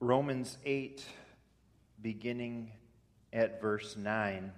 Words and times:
Romans 0.00 0.56
8, 0.64 1.04
beginning 2.00 2.70
at 3.32 3.60
verse 3.60 3.96
9. 3.96 4.52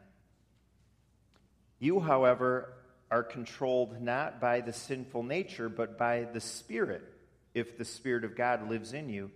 You, 1.79 2.01
however, 2.01 2.75
are 3.11 3.23
controlled 3.23 4.03
not 4.03 4.41
by 4.41 4.61
the 4.61 4.73
sinful 4.73 5.23
nature, 5.23 5.71
but 5.71 5.97
by 5.97 6.25
the 6.25 6.41
Spirit, 6.41 7.03
if 7.55 7.79
the 7.79 7.87
Spirit 7.87 8.25
of 8.25 8.37
God 8.37 8.69
lives 8.69 8.93
in 8.93 9.09
you. 9.09 9.31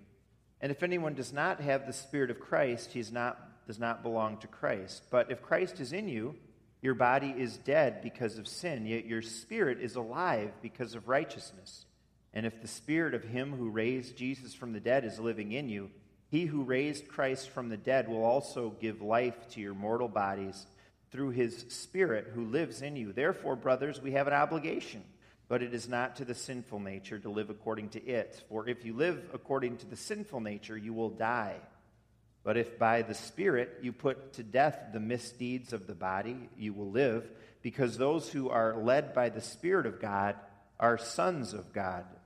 And 0.61 0.71
if 0.71 0.83
anyone 0.83 1.15
does 1.15 1.33
not 1.33 1.61
have 1.61 1.87
the 1.87 1.93
Spirit 1.93 2.31
of 2.31 2.39
Christ, 2.39 2.93
he 2.93 3.03
not, 3.11 3.67
does 3.67 3.79
not 3.79 4.03
belong 4.03 4.37
to 4.39 4.47
Christ. 4.47 5.05
But 5.11 5.31
if 5.31 5.43
Christ 5.43 5.81
is 5.81 5.95
in 5.95 6.09
you, 6.09 6.37
your 6.83 6.95
body 6.95 7.35
is 7.35 7.57
dead 7.57 8.03
because 8.03 8.37
of 8.37 8.47
sin, 8.47 8.85
yet 8.85 9.07
your 9.07 9.23
spirit 9.23 9.81
is 9.81 9.97
alive 9.97 10.53
because 10.61 10.95
of 10.95 11.09
righteousness. 11.09 11.87
And 12.35 12.45
if 12.45 12.61
the 12.61 12.69
spirit 12.69 13.15
of 13.15 13.23
him 13.25 13.53
who 13.53 13.71
raised 13.71 14.17
Jesus 14.17 14.53
from 14.53 14.73
the 14.73 14.81
dead 14.81 15.05
is 15.05 15.19
living 15.21 15.53
in 15.53 15.69
you, 15.69 15.91
he 16.31 16.47
who 16.47 16.65
raised 16.65 17.07
Christ 17.07 17.49
from 17.49 17.69
the 17.69 17.77
dead 17.77 18.09
will 18.09 18.25
also 18.25 18.75
give 18.81 19.01
life 19.01 19.49
to 19.51 19.61
your 19.61 19.75
mortal 19.75 20.09
bodies 20.09 20.67
through 21.13 21.31
his 21.31 21.65
Spirit 21.69 22.33
who 22.35 22.45
lives 22.47 22.83
in 22.83 22.97
you. 22.97 23.13
Therefore, 23.13 23.55
brothers, 23.55 24.03
we 24.03 24.13
have 24.13 24.27
an 24.27 24.33
obligation, 24.33 25.05
but 25.47 25.63
it 25.63 25.73
is 25.73 25.89
not 25.89 26.17
to 26.17 26.25
the 26.25 26.35
sinful 26.35 26.81
nature 26.81 27.21
to 27.21 27.31
live 27.31 27.51
according 27.51 27.91
to 27.91 28.05
it. 28.05 28.43
For 28.49 28.69
if 28.69 28.85
you 28.85 28.95
live 28.95 29.31
according 29.33 29.77
to 29.77 29.87
the 29.87 29.95
sinful 29.95 30.41
nature, 30.41 30.77
you 30.77 30.93
will 30.93 31.11
die. 31.11 31.55
But 32.43 32.57
if 32.57 32.81
by 32.81 33.03
the 33.03 33.15
Spirit 33.15 33.79
you 33.81 33.93
put 33.93 34.33
to 34.33 34.43
death 34.43 34.89
the 34.93 34.99
misdeeds 34.99 35.73
of 35.73 35.87
the 35.87 35.95
body, 35.95 36.49
you 36.59 36.73
will 36.73 36.91
live, 36.91 37.31
because 37.63 37.97
those 37.97 38.29
who 38.29 38.51
are 38.51 38.77
led 38.77 39.15
by 39.15 39.29
the 39.29 39.41
Spirit 39.41 39.87
of 39.87 40.01
God 40.01 40.35
are 40.81 40.99
sons 40.99 41.53
of 41.53 41.73
God. 41.73 42.05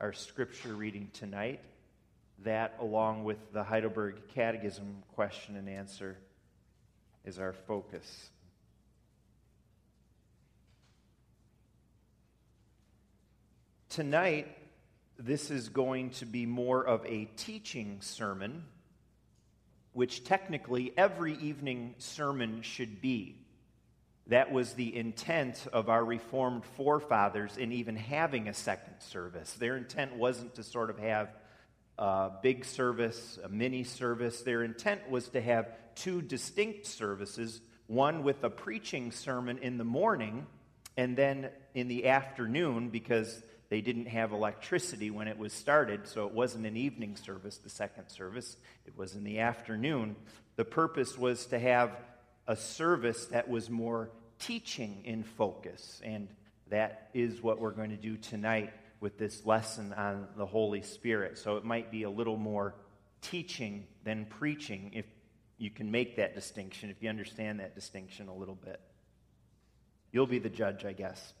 our 0.00 0.12
scripture 0.14 0.74
reading 0.74 1.10
tonight. 1.12 1.60
That, 2.44 2.76
along 2.80 3.24
with 3.24 3.52
the 3.52 3.62
Heidelberg 3.62 4.28
Catechism 4.34 5.02
question 5.14 5.56
and 5.56 5.68
answer, 5.68 6.16
is 7.24 7.38
our 7.38 7.52
focus. 7.52 8.30
Tonight, 13.90 14.48
this 15.18 15.50
is 15.50 15.68
going 15.68 16.10
to 16.10 16.24
be 16.24 16.46
more 16.46 16.82
of 16.82 17.04
a 17.04 17.26
teaching 17.36 17.98
sermon, 18.00 18.64
which 19.92 20.24
technically 20.24 20.94
every 20.96 21.34
evening 21.34 21.94
sermon 21.98 22.62
should 22.62 23.02
be. 23.02 23.36
That 24.30 24.52
was 24.52 24.74
the 24.74 24.96
intent 24.96 25.66
of 25.72 25.88
our 25.88 26.04
Reformed 26.04 26.64
forefathers 26.76 27.56
in 27.56 27.72
even 27.72 27.96
having 27.96 28.46
a 28.46 28.54
second 28.54 28.94
service. 29.00 29.52
Their 29.54 29.76
intent 29.76 30.14
wasn't 30.14 30.54
to 30.54 30.62
sort 30.62 30.88
of 30.88 30.98
have 30.98 31.30
a 31.98 32.30
big 32.40 32.64
service, 32.64 33.40
a 33.42 33.48
mini 33.48 33.82
service. 33.82 34.42
Their 34.42 34.62
intent 34.62 35.10
was 35.10 35.30
to 35.30 35.40
have 35.40 35.66
two 35.96 36.22
distinct 36.22 36.86
services 36.86 37.60
one 37.88 38.22
with 38.22 38.44
a 38.44 38.50
preaching 38.50 39.10
sermon 39.10 39.58
in 39.58 39.76
the 39.78 39.84
morning, 39.84 40.46
and 40.96 41.16
then 41.16 41.50
in 41.74 41.88
the 41.88 42.06
afternoon, 42.06 42.88
because 42.88 43.42
they 43.68 43.80
didn't 43.80 44.06
have 44.06 44.30
electricity 44.30 45.10
when 45.10 45.26
it 45.26 45.38
was 45.38 45.52
started, 45.52 46.06
so 46.06 46.28
it 46.28 46.32
wasn't 46.32 46.64
an 46.64 46.76
evening 46.76 47.16
service, 47.16 47.58
the 47.58 47.68
second 47.68 48.08
service. 48.08 48.56
It 48.86 48.96
was 48.96 49.16
in 49.16 49.24
the 49.24 49.40
afternoon. 49.40 50.14
The 50.54 50.64
purpose 50.64 51.18
was 51.18 51.46
to 51.46 51.58
have 51.58 51.96
a 52.46 52.54
service 52.54 53.26
that 53.26 53.48
was 53.48 53.68
more 53.68 54.10
teaching 54.40 55.02
in 55.04 55.22
focus, 55.22 56.00
and 56.04 56.28
that 56.68 57.10
is 57.14 57.42
what 57.42 57.60
we're 57.60 57.70
going 57.70 57.90
to 57.90 57.96
do 57.96 58.16
tonight 58.16 58.72
with 59.00 59.18
this 59.18 59.46
lesson 59.46 59.92
on 59.92 60.28
the 60.36 60.46
Holy 60.46 60.82
Spirit. 60.82 61.38
So 61.38 61.56
it 61.56 61.64
might 61.64 61.90
be 61.90 62.02
a 62.02 62.10
little 62.10 62.36
more 62.36 62.74
teaching 63.22 63.86
than 64.04 64.26
preaching 64.26 64.90
if 64.94 65.06
you 65.58 65.70
can 65.70 65.90
make 65.90 66.16
that 66.16 66.34
distinction, 66.34 66.90
if 66.90 67.02
you 67.02 67.08
understand 67.08 67.60
that 67.60 67.74
distinction 67.74 68.28
a 68.28 68.34
little 68.34 68.54
bit. 68.54 68.80
You'll 70.12 70.26
be 70.26 70.38
the 70.38 70.48
judge, 70.48 70.84
I 70.84 70.92
guess 70.92 71.32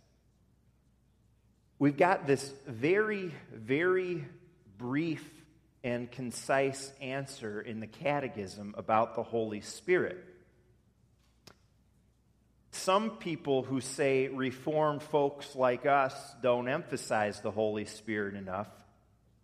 we've 1.80 1.96
got 1.96 2.28
this 2.28 2.52
very, 2.68 3.34
very 3.52 4.24
brief 4.78 5.28
and 5.82 6.08
concise 6.12 6.92
answer 7.00 7.60
in 7.60 7.80
the 7.80 7.86
Catechism 7.88 8.74
about 8.78 9.16
the 9.16 9.24
Holy 9.24 9.62
Spirit. 9.62 10.24
Some 12.82 13.10
people 13.18 13.62
who 13.62 13.82
say 13.82 14.28
Reformed 14.28 15.02
folks 15.02 15.54
like 15.54 15.84
us 15.84 16.14
don't 16.40 16.66
emphasize 16.66 17.42
the 17.42 17.50
Holy 17.50 17.84
Spirit 17.84 18.34
enough 18.34 18.68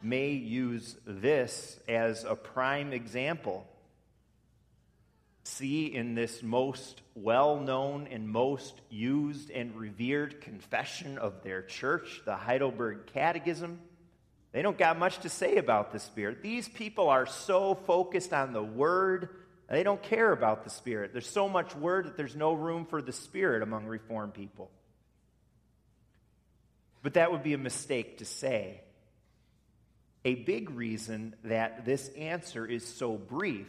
may 0.01 0.31
use 0.31 0.97
this 1.07 1.79
as 1.87 2.25
a 2.25 2.35
prime 2.35 2.95
example 2.95 3.67
see 5.45 5.87
in 5.87 6.15
this 6.15 6.43
most 6.43 7.03
well 7.15 7.61
known 7.61 8.09
and 8.11 8.27
most 8.27 8.81
used 8.89 9.51
and 9.51 9.77
revered 9.77 10.41
confession 10.41 11.19
of 11.19 11.43
their 11.43 11.61
church, 11.61 12.23
the 12.25 12.37
Heidelberg 12.37 13.07
Catechism. 13.13 13.79
They 14.53 14.63
don't 14.63 14.79
got 14.79 14.99
much 14.99 15.19
to 15.19 15.29
say 15.29 15.57
about 15.57 15.93
the 15.93 15.99
Spirit. 15.99 16.43
These 16.43 16.71
people 16.71 17.11
are 17.11 17.27
so 17.27 17.75
focused 17.75 18.33
on 18.33 18.55
the 18.55 18.63
Word, 18.63 19.29
they 19.69 19.83
don't 19.83 20.03
care 20.03 20.33
about 20.33 20.65
the 20.65 20.71
Spirit. 20.71 21.13
There's 21.13 21.29
so 21.29 21.49
much 21.49 21.75
Word 21.75 22.07
that 22.07 22.17
there's 22.17 22.37
no 22.37 22.53
room 22.53 22.87
for 22.87 23.03
the 23.03 23.13
Spirit 23.13 23.63
among 23.63 23.87
Reformed 23.87 24.35
people. 24.35 24.71
But 27.03 27.15
that 27.15 27.33
would 27.33 27.43
be 27.43 27.55
a 27.55 27.59
mistake 27.59 28.19
to 28.19 28.25
say. 28.25 28.81
A 30.25 30.35
big 30.35 30.71
reason 30.71 31.35
that 31.45 31.85
this 31.85 32.09
answer 32.17 32.67
is 32.67 32.85
so 32.85 33.17
brief 33.17 33.69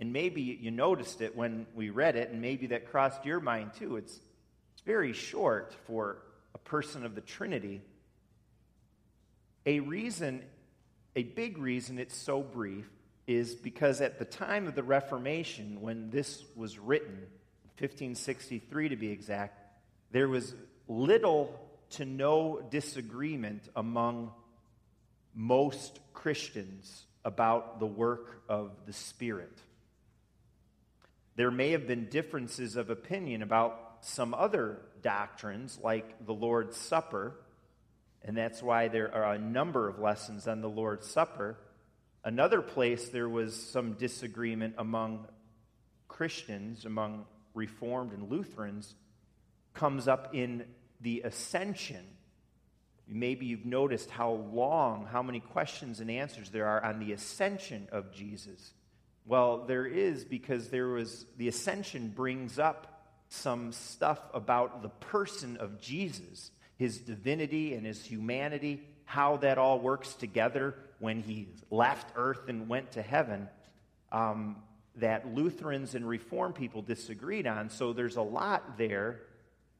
and 0.00 0.14
maybe 0.14 0.40
you 0.40 0.70
noticed 0.70 1.20
it 1.20 1.36
when 1.36 1.66
we 1.74 1.90
read 1.90 2.16
it, 2.16 2.30
and 2.30 2.40
maybe 2.40 2.68
that 2.68 2.90
crossed 2.90 3.26
your 3.26 3.38
mind 3.38 3.72
too. 3.78 3.96
It's, 3.96 4.18
it's 4.72 4.82
very 4.86 5.12
short 5.12 5.76
for 5.86 6.22
a 6.54 6.58
person 6.58 7.04
of 7.04 7.14
the 7.14 7.20
Trinity. 7.20 7.82
A 9.66 9.80
reason, 9.80 10.42
a 11.14 11.22
big 11.22 11.58
reason 11.58 11.98
it's 11.98 12.16
so 12.16 12.42
brief, 12.42 12.88
is 13.26 13.54
because 13.54 14.00
at 14.00 14.18
the 14.18 14.24
time 14.24 14.66
of 14.66 14.74
the 14.74 14.82
Reformation, 14.82 15.80
when 15.80 16.10
this 16.10 16.42
was 16.56 16.78
written, 16.78 17.26
1563 17.78 18.90
to 18.90 18.96
be 18.96 19.10
exact, 19.10 19.58
there 20.10 20.28
was 20.28 20.54
little 20.88 21.58
to 21.90 22.04
no 22.04 22.60
disagreement 22.70 23.62
among 23.74 24.32
most 25.34 25.98
Christians 26.12 27.04
about 27.24 27.80
the 27.80 27.86
work 27.86 28.42
of 28.48 28.72
the 28.86 28.92
Spirit. 28.92 29.56
There 31.36 31.50
may 31.50 31.70
have 31.70 31.86
been 31.86 32.08
differences 32.08 32.76
of 32.76 32.90
opinion 32.90 33.42
about 33.42 33.98
some 34.02 34.34
other 34.34 34.78
doctrines, 35.02 35.78
like 35.82 36.26
the 36.26 36.34
Lord's 36.34 36.76
Supper, 36.76 37.34
and 38.22 38.36
that's 38.36 38.62
why 38.62 38.88
there 38.88 39.14
are 39.14 39.34
a 39.34 39.38
number 39.38 39.88
of 39.88 39.98
lessons 39.98 40.46
on 40.46 40.60
the 40.60 40.68
Lord's 40.68 41.06
Supper. 41.08 41.56
Another 42.22 42.60
place 42.60 43.08
there 43.08 43.28
was 43.28 43.54
some 43.54 43.94
disagreement 43.94 44.74
among 44.76 45.26
Christians, 46.08 46.84
among 46.84 47.24
Reformed 47.54 48.12
and 48.12 48.30
Lutherans, 48.30 48.94
comes 49.72 50.06
up 50.06 50.34
in 50.34 50.64
the 51.00 51.22
ascension. 51.22 52.04
Maybe 53.08 53.46
you've 53.46 53.64
noticed 53.64 54.10
how 54.10 54.32
long, 54.32 55.06
how 55.10 55.22
many 55.22 55.40
questions 55.40 56.00
and 56.00 56.10
answers 56.10 56.50
there 56.50 56.66
are 56.66 56.84
on 56.84 57.00
the 57.00 57.12
ascension 57.12 57.88
of 57.90 58.12
Jesus. 58.12 58.74
Well, 59.24 59.64
there 59.66 59.86
is 59.86 60.24
because 60.24 60.68
there 60.68 60.88
was 60.88 61.24
the 61.38 61.48
ascension 61.48 62.08
brings 62.08 62.58
up 62.58 63.06
some 63.28 63.72
stuff 63.72 64.20
about 64.34 64.82
the 64.82 64.88
person 64.88 65.56
of 65.56 65.80
Jesus, 65.80 66.50
his 66.76 66.98
divinity 66.98 67.74
and 67.74 67.86
his 67.86 68.04
humanity, 68.04 68.82
how 69.10 69.38
that 69.38 69.58
all 69.58 69.80
works 69.80 70.14
together 70.14 70.72
when 71.00 71.20
he 71.20 71.48
left 71.68 72.12
earth 72.14 72.48
and 72.48 72.68
went 72.68 72.92
to 72.92 73.02
heaven. 73.02 73.48
Um, 74.12 74.62
that 74.96 75.34
Lutherans 75.34 75.96
and 75.96 76.08
Reformed 76.08 76.54
people 76.54 76.80
disagreed 76.80 77.44
on. 77.44 77.70
So 77.70 77.92
there's 77.92 78.14
a 78.14 78.22
lot 78.22 78.78
there 78.78 79.22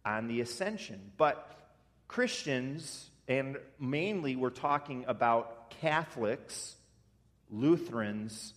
on 0.05 0.27
the 0.27 0.41
ascension. 0.41 1.13
But 1.17 1.49
Christians, 2.09 3.09
and 3.29 3.57
mainly 3.79 4.35
we're 4.35 4.51
talking 4.51 5.05
about 5.07 5.71
Catholics, 5.81 6.75
Lutherans, 7.53 8.53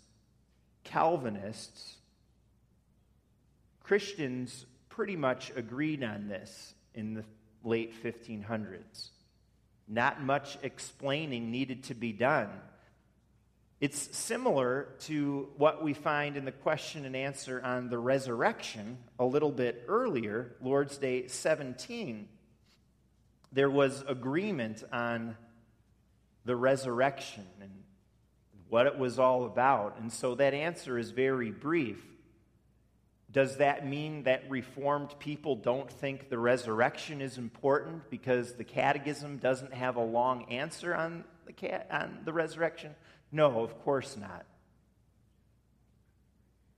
Calvinists, 0.84 1.98
Christians 3.84 4.66
pretty 4.90 5.18
much 5.18 5.52
agreed 5.56 6.04
on 6.04 6.28
this 6.28 6.74
in 6.96 7.14
the 7.14 7.24
late 7.64 7.94
1500s. 8.04 9.10
Not 9.88 10.24
much 10.24 10.58
explaining 10.64 11.52
needed 11.52 11.84
to 11.86 11.94
be 11.94 12.12
done. 12.14 12.50
It's 13.82 14.16
similar 14.16 14.96
to 15.02 15.50
what 15.58 15.84
we 15.84 15.94
find 15.94 16.38
in 16.38 16.46
the 16.46 16.54
question 16.54 17.04
and 17.04 17.18
answer 17.18 17.62
on 17.62 17.90
the 17.90 17.98
resurrection 17.98 18.98
a 19.20 19.26
little 19.26 19.52
bit 19.52 19.84
earlier, 19.90 20.56
Lord's 20.62 20.98
Day 20.98 21.28
17. 21.28 22.30
There 23.52 23.70
was 23.70 24.04
agreement 24.08 24.84
on 24.94 25.36
the 26.46 26.56
resurrection 26.56 27.46
and 27.60 27.72
what 28.70 28.88
it 28.88 28.98
was 28.98 29.20
all 29.20 29.46
about. 29.46 30.00
And 30.00 30.12
so 30.12 30.34
that 30.36 30.54
answer 30.54 30.98
is 30.98 31.12
very 31.12 31.52
brief. 31.52 32.04
Does 33.34 33.58
that 33.58 33.88
mean 33.88 34.24
that 34.24 34.44
Reformed 34.48 35.16
people 35.18 35.56
don't 35.56 35.90
think 35.90 36.30
the 36.30 36.38
resurrection 36.38 37.20
is 37.20 37.40
important 37.40 38.12
because 38.12 38.54
the 38.54 38.64
Catechism 38.64 39.38
doesn't 39.38 39.74
have 39.74 39.96
a 39.96 40.04
long 40.04 40.52
answer 40.52 40.94
on 40.94 41.24
the, 41.48 41.82
on 41.90 42.20
the 42.26 42.32
resurrection? 42.32 42.94
No, 43.32 43.64
of 43.64 43.84
course 43.84 44.16
not. 44.16 44.46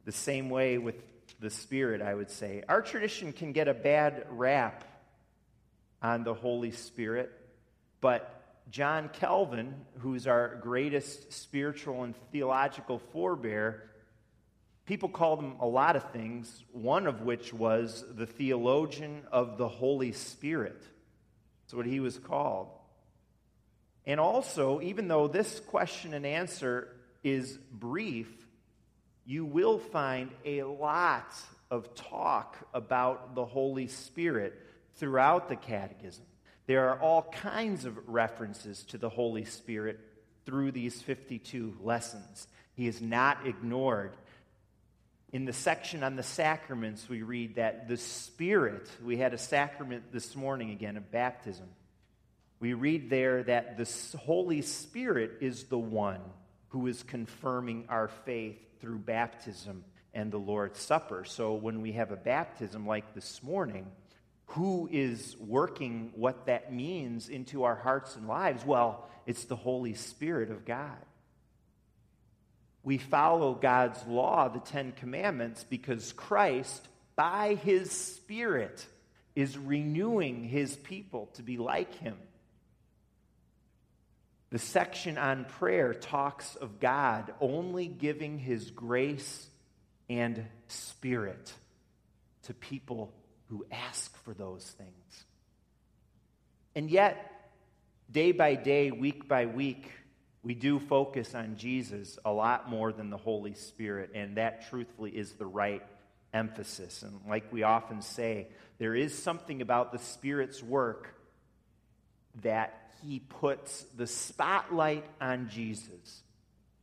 The 0.05 0.13
same 0.13 0.49
way 0.49 0.77
with 0.77 0.95
the 1.41 1.49
Spirit, 1.49 2.01
I 2.01 2.13
would 2.13 2.31
say. 2.31 2.63
Our 2.69 2.81
tradition 2.81 3.33
can 3.33 3.51
get 3.51 3.67
a 3.67 3.73
bad 3.73 4.25
rap 4.29 4.85
on 6.01 6.23
the 6.23 6.33
Holy 6.33 6.71
Spirit, 6.71 7.33
but 7.99 8.31
John 8.69 9.09
Calvin, 9.09 9.75
who's 9.99 10.25
our 10.25 10.55
greatest 10.55 11.33
spiritual 11.33 12.03
and 12.03 12.15
theological 12.31 12.99
forebear, 13.11 13.89
people 14.85 15.09
called 15.09 15.39
him 15.39 15.55
a 15.59 15.65
lot 15.65 15.95
of 15.95 16.11
things, 16.11 16.63
one 16.71 17.07
of 17.07 17.21
which 17.21 17.53
was 17.53 18.03
the 18.15 18.25
theologian 18.25 19.23
of 19.31 19.57
the 19.57 19.67
Holy 19.67 20.11
Spirit. 20.11 20.81
That's 21.63 21.73
what 21.73 21.85
he 21.85 21.99
was 21.99 22.17
called. 22.17 22.69
And 24.05 24.19
also, 24.19 24.81
even 24.81 25.07
though 25.07 25.27
this 25.27 25.59
question 25.59 26.13
and 26.13 26.25
answer 26.25 26.89
is 27.23 27.57
brief, 27.71 28.29
you 29.25 29.45
will 29.45 29.79
find 29.79 30.29
a 30.45 30.61
lot 30.63 31.33
of 31.71 31.95
talk 31.95 32.57
about 32.73 33.33
the 33.33 33.45
Holy 33.45 33.87
Spirit 33.87 34.53
throughout 34.97 35.49
the 35.49 35.55
Catechism. 35.55 36.23
There 36.67 36.89
are 36.89 36.99
all 36.99 37.23
kinds 37.23 37.85
of 37.85 37.97
references 38.07 38.83
to 38.85 38.97
the 38.99 39.09
Holy 39.09 39.45
Spirit 39.45 39.99
through 40.45 40.71
these 40.71 41.01
52 41.01 41.77
lessons. 41.81 42.47
He 42.75 42.87
is 42.87 43.01
not 43.01 43.47
ignored. 43.47 44.15
In 45.31 45.45
the 45.45 45.53
section 45.53 46.03
on 46.03 46.15
the 46.15 46.23
sacraments, 46.23 47.09
we 47.09 47.21
read 47.21 47.55
that 47.55 47.87
the 47.87 47.97
Spirit, 47.97 48.89
we 49.03 49.17
had 49.17 49.33
a 49.33 49.37
sacrament 49.37 50.11
this 50.11 50.35
morning 50.35 50.71
again 50.71 50.97
of 50.97 51.11
baptism. 51.11 51.67
We 52.59 52.73
read 52.73 53.09
there 53.09 53.43
that 53.43 53.77
the 53.77 54.17
Holy 54.17 54.61
Spirit 54.61 55.37
is 55.41 55.65
the 55.65 55.77
one 55.77 56.21
who 56.69 56.87
is 56.87 57.03
confirming 57.03 57.85
our 57.89 58.07
faith 58.07 58.57
through 58.79 58.99
baptism 58.99 59.83
and 60.13 60.31
the 60.31 60.37
Lord's 60.37 60.79
Supper. 60.79 61.25
So 61.25 61.53
when 61.53 61.81
we 61.81 61.93
have 61.93 62.11
a 62.11 62.15
baptism 62.15 62.87
like 62.87 63.13
this 63.13 63.43
morning, 63.43 63.87
who 64.47 64.87
is 64.91 65.35
working 65.39 66.11
what 66.15 66.45
that 66.45 66.71
means 66.71 67.29
into 67.29 67.63
our 67.63 67.75
hearts 67.75 68.15
and 68.15 68.27
lives? 68.27 68.65
Well, 68.65 69.09
it's 69.25 69.45
the 69.45 69.55
Holy 69.55 69.95
Spirit 69.95 70.51
of 70.51 70.65
God. 70.65 70.97
We 72.85 72.99
follow 72.99 73.55
God's 73.55 74.05
law, 74.05 74.47
the 74.47 74.59
Ten 74.59 74.91
Commandments, 74.91 75.65
because 75.67 76.13
Christ, 76.13 76.87
by 77.15 77.55
his 77.55 77.91
Spirit, 77.91 78.85
is 79.35 79.57
renewing 79.57 80.43
his 80.43 80.75
people 80.75 81.31
to 81.33 81.41
be 81.41 81.57
like 81.57 81.95
him. 81.95 82.15
The 84.51 84.59
section 84.59 85.17
on 85.17 85.45
prayer 85.45 85.95
talks 85.95 86.55
of 86.55 86.79
God 86.79 87.33
only 87.41 87.87
giving 87.87 88.37
his 88.37 88.69
grace 88.69 89.47
and 90.07 90.45
spirit 90.67 91.51
to 92.43 92.53
people 92.53 93.11
who 93.49 93.65
ask 93.71 94.15
for 94.23 94.35
those 94.35 94.63
things. 94.63 95.23
And 96.75 96.91
yet, 96.91 97.49
day 98.11 98.31
by 98.31 98.53
day, 98.53 98.91
week 98.91 99.27
by 99.27 99.47
week, 99.47 99.89
we 100.45 100.53
do 100.53 100.79
focus 100.79 101.33
on 101.33 101.57
Jesus 101.57 102.19
a 102.23 102.31
lot 102.31 102.69
more 102.69 102.93
than 102.93 103.09
the 103.09 103.17
Holy 103.17 103.55
Spirit, 103.55 104.11
and 104.13 104.37
that 104.37 104.69
truthfully 104.69 105.09
is 105.09 105.33
the 105.33 105.45
right 105.47 105.81
emphasis. 106.35 107.01
And 107.01 107.19
like 107.27 107.51
we 107.51 107.63
often 107.63 108.03
say, 108.03 108.49
there 108.77 108.93
is 108.93 109.17
something 109.17 109.63
about 109.63 109.91
the 109.91 109.97
Spirit's 109.97 110.61
work 110.61 111.15
that 112.43 112.91
he 113.01 113.19
puts 113.19 113.85
the 113.97 114.05
spotlight 114.05 115.05
on 115.19 115.49
Jesus. 115.49 116.21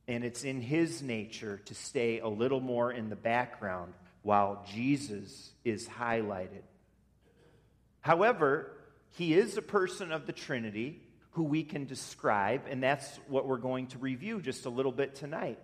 And 0.09 0.25
it's 0.25 0.43
in 0.43 0.59
his 0.59 1.01
nature 1.01 1.61
to 1.65 1.73
stay 1.73 2.19
a 2.19 2.27
little 2.27 2.59
more 2.59 2.91
in 2.91 3.09
the 3.09 3.15
background 3.15 3.93
while 4.23 4.65
Jesus 4.73 5.51
is 5.63 5.87
highlighted. 5.87 6.63
However, 8.01 8.71
he 9.11 9.33
is 9.33 9.55
a 9.55 9.61
person 9.61 10.11
of 10.11 10.25
the 10.25 10.33
Trinity 10.33 11.02
who 11.33 11.43
we 11.43 11.63
can 11.63 11.85
describe, 11.85 12.61
and 12.69 12.81
that's 12.81 13.07
what 13.27 13.47
we're 13.47 13.57
going 13.57 13.87
to 13.87 13.97
review 13.97 14.41
just 14.41 14.65
a 14.65 14.69
little 14.69 14.91
bit 14.91 15.15
tonight. 15.15 15.59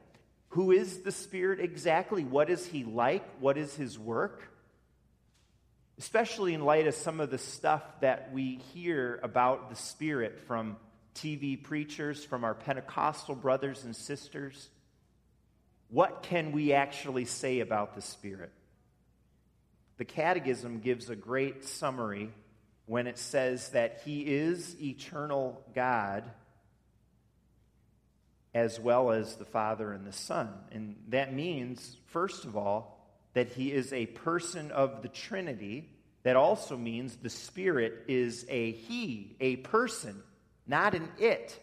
Who 0.50 0.72
is 0.72 1.02
the 1.02 1.12
Spirit 1.12 1.60
exactly? 1.60 2.24
What 2.24 2.50
is 2.50 2.66
he 2.66 2.84
like? 2.84 3.24
What 3.40 3.58
is 3.58 3.76
his 3.76 3.98
work? 3.98 4.52
Especially 6.00 6.56
in 6.56 6.62
light 6.62 6.88
of 6.88 6.96
some 6.96 7.20
of 7.20 7.30
the 7.30 7.38
stuff 7.38 7.84
that 8.02 8.32
we 8.34 8.56
hear 8.74 9.20
about 9.22 9.70
the 9.70 9.76
Spirit 9.76 10.40
from 10.48 10.78
TV 11.14 11.62
preachers, 11.62 12.24
from 12.24 12.44
our 12.44 12.56
Pentecostal 12.56 13.36
brothers 13.36 13.84
and 13.84 13.96
sisters. 13.96 14.70
What 15.90 16.24
can 16.24 16.52
we 16.52 16.74
actually 16.74 17.26
say 17.26 17.60
about 17.60 17.94
the 17.94 18.02
Spirit? 18.02 18.52
The 19.98 20.06
Catechism 20.06 20.80
gives 20.80 21.10
a 21.10 21.16
great 21.16 21.64
summary 21.64 22.32
when 22.90 23.06
it 23.06 23.20
says 23.20 23.70
that 23.70 24.02
He 24.04 24.22
is 24.22 24.76
eternal 24.82 25.62
God 25.76 26.24
as 28.56 28.80
well 28.80 29.12
as 29.12 29.36
the 29.36 29.46
Father 29.46 29.94
and 29.94 30.08
the 30.08 30.12
Son. 30.12 30.50
And 30.72 30.96
that 31.10 31.32
means, 31.32 31.98
first 32.08 32.46
of 32.46 32.58
all, 32.58 33.08
that 33.34 33.50
He 33.50 33.72
is 33.72 33.94
a 33.94 34.08
person 34.08 34.72
of 34.72 35.04
the 35.04 35.08
Trinity. 35.08 35.88
That 36.24 36.36
also 36.36 36.76
means 36.78 37.16
the 37.16 37.30
Spirit 37.30 38.06
is 38.08 38.48
a 38.50 38.72
He, 38.72 39.36
a 39.40 39.58
person, 39.58 40.24
not 40.66 40.96
an 40.96 41.10
it, 41.20 41.60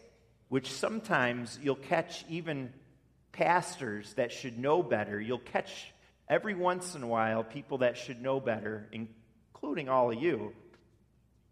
which 0.47 0.71
sometimes 0.71 1.59
you'll 1.61 1.75
catch 1.75 2.23
even 2.29 2.71
pastors 3.33 4.13
that 4.13 4.31
should 4.31 4.57
know 4.57 4.81
better, 4.81 5.19
you'll 5.19 5.39
catch 5.39 5.93
every 6.29 6.55
once 6.55 6.95
in 6.95 7.03
a 7.03 7.07
while 7.07 7.43
people 7.43 7.79
that 7.79 7.97
should 7.97 8.21
know 8.21 8.39
better, 8.39 8.87
including 8.93 9.89
all 9.89 10.09
of 10.13 10.23
you, 10.23 10.53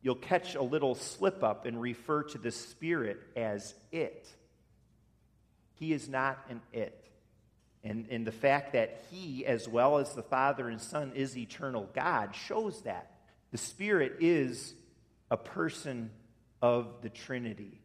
you'll 0.06 0.14
catch 0.14 0.54
a 0.54 0.62
little 0.62 0.94
slip 0.94 1.44
up 1.44 1.66
and 1.66 1.82
refer 1.82 2.22
to 2.22 2.38
the 2.38 2.52
Spirit 2.52 3.20
as 3.36 3.74
it. 3.92 4.30
He 5.80 5.94
is 5.94 6.08
not 6.08 6.38
an 6.48 6.62
it. 6.72 7.04
And, 7.84 8.06
and 8.12 8.26
the 8.26 8.32
fact 8.32 8.74
that 8.74 9.04
He, 9.10 9.48
as 9.48 9.68
well 9.68 9.98
as 9.98 10.14
the 10.14 10.22
Father 10.22 10.70
and 10.70 10.80
Son, 10.80 11.12
is 11.16 11.36
eternal 11.36 11.90
God 11.96 12.36
shows 12.36 12.84
that. 12.84 13.14
The 13.50 13.58
Spirit 13.58 14.18
is 14.20 14.76
a 15.32 15.38
person 15.38 16.12
of 16.62 17.02
the 17.02 17.10
Trinity. 17.10 17.82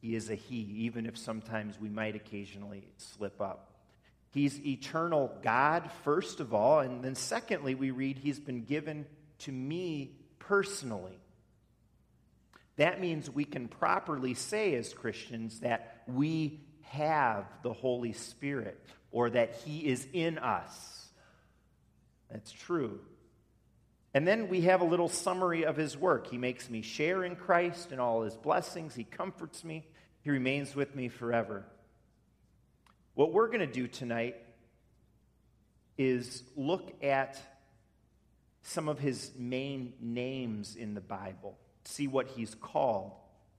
He 0.00 0.16
is 0.16 0.30
a 0.30 0.34
He, 0.34 0.56
even 0.78 1.06
if 1.06 1.16
sometimes 1.16 1.78
we 1.80 1.88
might 1.88 2.16
occasionally 2.16 2.88
slip 2.96 3.40
up. 3.40 3.72
He's 4.32 4.58
eternal 4.66 5.32
God, 5.42 5.92
first 6.02 6.40
of 6.40 6.52
all. 6.52 6.80
And 6.80 7.04
then, 7.04 7.14
secondly, 7.14 7.76
we 7.76 7.92
read, 7.92 8.18
He's 8.18 8.40
been 8.40 8.64
given 8.64 9.06
to 9.40 9.52
me 9.52 10.16
personally. 10.40 11.19
That 12.80 12.98
means 12.98 13.28
we 13.28 13.44
can 13.44 13.68
properly 13.68 14.32
say 14.32 14.74
as 14.74 14.94
Christians 14.94 15.60
that 15.60 16.02
we 16.06 16.62
have 16.84 17.44
the 17.62 17.74
Holy 17.74 18.14
Spirit 18.14 18.82
or 19.10 19.28
that 19.28 19.56
He 19.66 19.86
is 19.86 20.08
in 20.14 20.38
us. 20.38 21.08
That's 22.30 22.50
true. 22.50 23.00
And 24.14 24.26
then 24.26 24.48
we 24.48 24.62
have 24.62 24.80
a 24.80 24.86
little 24.86 25.10
summary 25.10 25.66
of 25.66 25.76
his 25.76 25.94
work. 25.94 26.28
He 26.28 26.38
makes 26.38 26.70
me 26.70 26.80
share 26.80 27.22
in 27.22 27.36
Christ 27.36 27.92
and 27.92 28.00
all 28.00 28.22
his 28.22 28.34
blessings. 28.34 28.94
He 28.94 29.04
comforts 29.04 29.62
me. 29.62 29.86
He 30.22 30.30
remains 30.30 30.74
with 30.74 30.96
me 30.96 31.08
forever. 31.08 31.66
What 33.12 33.34
we're 33.34 33.48
going 33.48 33.60
to 33.60 33.66
do 33.66 33.88
tonight 33.88 34.36
is 35.98 36.44
look 36.56 36.94
at 37.04 37.38
some 38.62 38.88
of 38.88 38.98
his 38.98 39.32
main 39.36 39.92
names 40.00 40.76
in 40.76 40.94
the 40.94 41.02
Bible, 41.02 41.58
see 41.84 42.06
what 42.06 42.28
he's 42.28 42.54
called. 42.54 43.12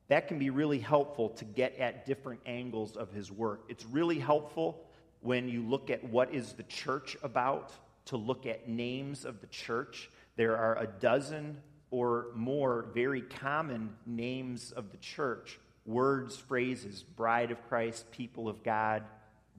That 0.08 0.28
can 0.28 0.40
be 0.40 0.50
really 0.50 0.80
helpful 0.80 1.30
to 1.30 1.46
get 1.46 1.78
at 1.78 2.06
different 2.06 2.42
angles 2.46 2.98
of 2.98 3.12
his 3.12 3.32
work. 3.32 3.64
It's 3.70 3.86
really 3.86 4.20
helpful 4.20 4.84
when 5.22 5.48
you 5.48 5.62
look 5.62 5.90
at 5.90 6.04
what 6.04 6.34
is 6.34 6.54
the 6.54 6.64
church 6.64 7.16
about, 7.24 7.72
to 8.06 8.18
look 8.18 8.46
at 8.46 8.68
names 8.68 9.26
of 9.26 9.40
the 9.42 9.48
church. 9.48 10.10
There 10.36 10.58
are 10.58 10.78
a 10.78 10.88
dozen 10.88 11.62
or 11.92 12.28
more 12.36 12.88
very 12.94 13.22
common 13.22 13.96
names 14.06 14.72
of 14.72 14.92
the 14.92 14.98
church 14.98 15.60
words, 15.86 16.38
phrases, 16.38 17.04
bride 17.04 17.52
of 17.52 17.68
Christ, 17.68 18.10
people 18.12 18.48
of 18.48 18.64
God, 18.64 19.04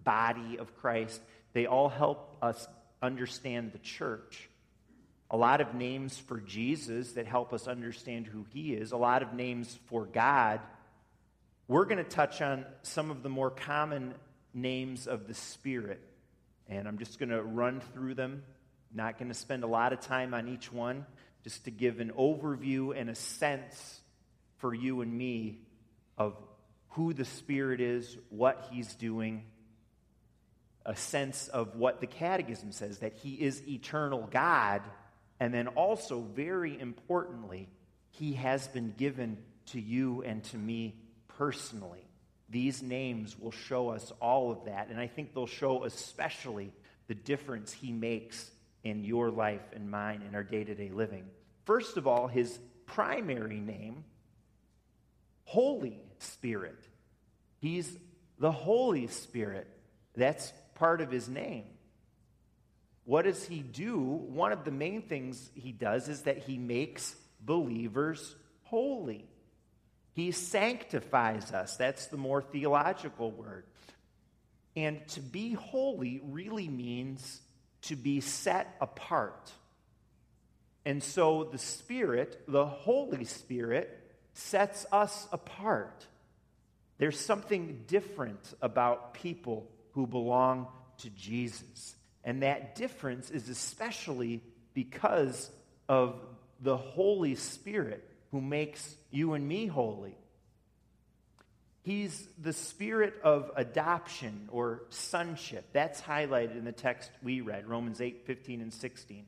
body 0.04 0.58
of 0.58 0.76
Christ. 0.76 1.20
They 1.52 1.66
all 1.66 1.88
help 1.88 2.36
us 2.40 2.68
understand 3.02 3.72
the 3.72 3.78
church. 3.78 4.48
A 5.32 5.36
lot 5.36 5.60
of 5.60 5.74
names 5.74 6.18
for 6.18 6.40
Jesus 6.40 7.12
that 7.12 7.26
help 7.26 7.52
us 7.52 7.66
understand 7.66 8.26
who 8.26 8.46
he 8.52 8.74
is, 8.74 8.92
a 8.92 8.96
lot 8.96 9.22
of 9.22 9.32
names 9.32 9.78
for 9.86 10.04
God. 10.04 10.60
We're 11.66 11.86
going 11.86 11.96
to 11.96 12.04
touch 12.04 12.42
on 12.42 12.66
some 12.82 13.10
of 13.10 13.22
the 13.22 13.30
more 13.30 13.50
common 13.50 14.14
names 14.52 15.06
of 15.06 15.26
the 15.26 15.34
Spirit. 15.34 16.00
And 16.68 16.86
I'm 16.86 16.98
just 16.98 17.18
going 17.18 17.30
to 17.30 17.42
run 17.42 17.80
through 17.94 18.14
them. 18.14 18.42
Not 18.94 19.18
going 19.18 19.28
to 19.28 19.34
spend 19.34 19.64
a 19.64 19.66
lot 19.66 19.94
of 19.94 20.00
time 20.00 20.34
on 20.34 20.48
each 20.48 20.70
one, 20.70 21.06
just 21.44 21.64
to 21.64 21.70
give 21.70 21.98
an 21.98 22.12
overview 22.16 22.94
and 22.94 23.08
a 23.08 23.14
sense 23.14 24.00
for 24.58 24.74
you 24.74 25.00
and 25.00 25.12
me 25.12 25.60
of 26.18 26.36
who 26.90 27.14
the 27.14 27.24
Spirit 27.24 27.80
is, 27.80 28.18
what 28.28 28.68
He's 28.70 28.94
doing, 28.96 29.44
a 30.84 30.94
sense 30.94 31.48
of 31.48 31.74
what 31.74 32.02
the 32.02 32.06
Catechism 32.06 32.72
says 32.72 32.98
that 32.98 33.14
He 33.14 33.32
is 33.32 33.66
eternal 33.66 34.28
God, 34.30 34.82
and 35.42 35.52
then 35.52 35.66
also, 35.66 36.20
very 36.20 36.78
importantly, 36.78 37.68
He 38.12 38.34
has 38.34 38.68
been 38.68 38.94
given 38.96 39.38
to 39.72 39.80
you 39.80 40.22
and 40.22 40.44
to 40.44 40.56
me 40.56 40.94
personally. 41.36 42.06
These 42.48 42.80
names 42.80 43.36
will 43.36 43.50
show 43.50 43.88
us 43.88 44.12
all 44.20 44.52
of 44.52 44.66
that, 44.66 44.86
and 44.88 45.00
I 45.00 45.08
think 45.08 45.34
they'll 45.34 45.48
show 45.48 45.82
especially 45.82 46.72
the 47.08 47.16
difference 47.16 47.72
He 47.72 47.90
makes 47.90 48.52
in 48.84 49.02
your 49.02 49.32
life 49.32 49.64
and 49.72 49.90
mine 49.90 50.22
in 50.28 50.36
our 50.36 50.44
day 50.44 50.62
to 50.62 50.76
day 50.76 50.90
living. 50.90 51.24
First 51.64 51.96
of 51.96 52.06
all, 52.06 52.28
His 52.28 52.60
primary 52.86 53.58
name, 53.58 54.04
Holy 55.42 55.98
Spirit. 56.20 56.78
He's 57.58 57.98
the 58.38 58.52
Holy 58.52 59.08
Spirit. 59.08 59.66
That's 60.14 60.52
part 60.76 61.00
of 61.00 61.10
his 61.10 61.28
name. 61.28 61.64
What 63.04 63.24
does 63.24 63.44
he 63.46 63.60
do? 63.60 63.98
One 63.98 64.52
of 64.52 64.64
the 64.64 64.70
main 64.70 65.02
things 65.02 65.50
he 65.54 65.72
does 65.72 66.08
is 66.08 66.22
that 66.22 66.38
he 66.38 66.56
makes 66.56 67.16
believers 67.40 68.34
holy. 68.64 69.26
He 70.14 70.30
sanctifies 70.30 71.52
us. 71.52 71.76
That's 71.76 72.06
the 72.06 72.16
more 72.16 72.42
theological 72.42 73.30
word. 73.30 73.64
And 74.76 75.06
to 75.08 75.20
be 75.20 75.52
holy 75.52 76.20
really 76.24 76.68
means 76.68 77.40
to 77.82 77.96
be 77.96 78.20
set 78.20 78.76
apart. 78.80 79.52
And 80.84 81.02
so 81.02 81.44
the 81.44 81.58
Spirit, 81.58 82.42
the 82.48 82.66
Holy 82.66 83.24
Spirit, 83.24 83.98
sets 84.34 84.86
us 84.92 85.28
apart. 85.32 86.06
There's 86.98 87.18
something 87.18 87.84
different 87.86 88.54
about 88.62 89.14
people 89.14 89.68
who 89.92 90.06
belong 90.06 90.68
to 90.98 91.10
Jesus. 91.10 91.96
And 92.24 92.42
that 92.42 92.74
difference 92.74 93.30
is 93.30 93.48
especially 93.48 94.42
because 94.74 95.50
of 95.88 96.20
the 96.60 96.76
Holy 96.76 97.34
Spirit 97.34 98.08
who 98.30 98.40
makes 98.40 98.94
you 99.10 99.34
and 99.34 99.46
me 99.46 99.66
holy. 99.66 100.16
He's 101.82 102.28
the 102.40 102.52
spirit 102.52 103.14
of 103.24 103.50
adoption 103.56 104.48
or 104.52 104.84
sonship. 104.90 105.66
That's 105.72 106.00
highlighted 106.00 106.56
in 106.56 106.64
the 106.64 106.72
text 106.72 107.10
we 107.22 107.40
read, 107.40 107.66
Romans 107.66 108.00
8, 108.00 108.24
15, 108.24 108.60
and 108.60 108.72
16. 108.72 109.26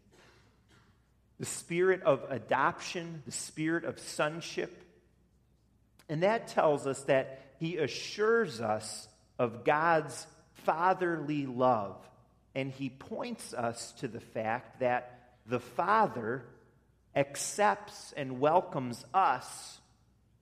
The 1.40 1.46
spirit 1.46 2.02
of 2.02 2.24
adoption, 2.30 3.22
the 3.26 3.32
spirit 3.32 3.84
of 3.84 3.98
sonship. 3.98 4.82
And 6.08 6.22
that 6.22 6.46
tells 6.46 6.86
us 6.86 7.02
that 7.02 7.40
he 7.58 7.76
assures 7.76 8.60
us 8.60 9.08
of 9.36 9.64
God's 9.64 10.26
fatherly 10.52 11.46
love. 11.46 11.96
And 12.54 12.70
he 12.70 12.88
points 12.88 13.52
us 13.52 13.92
to 13.98 14.08
the 14.08 14.20
fact 14.20 14.80
that 14.80 15.18
the 15.46 15.60
Father 15.60 16.44
accepts 17.14 18.12
and 18.16 18.40
welcomes 18.40 19.04
us 19.12 19.80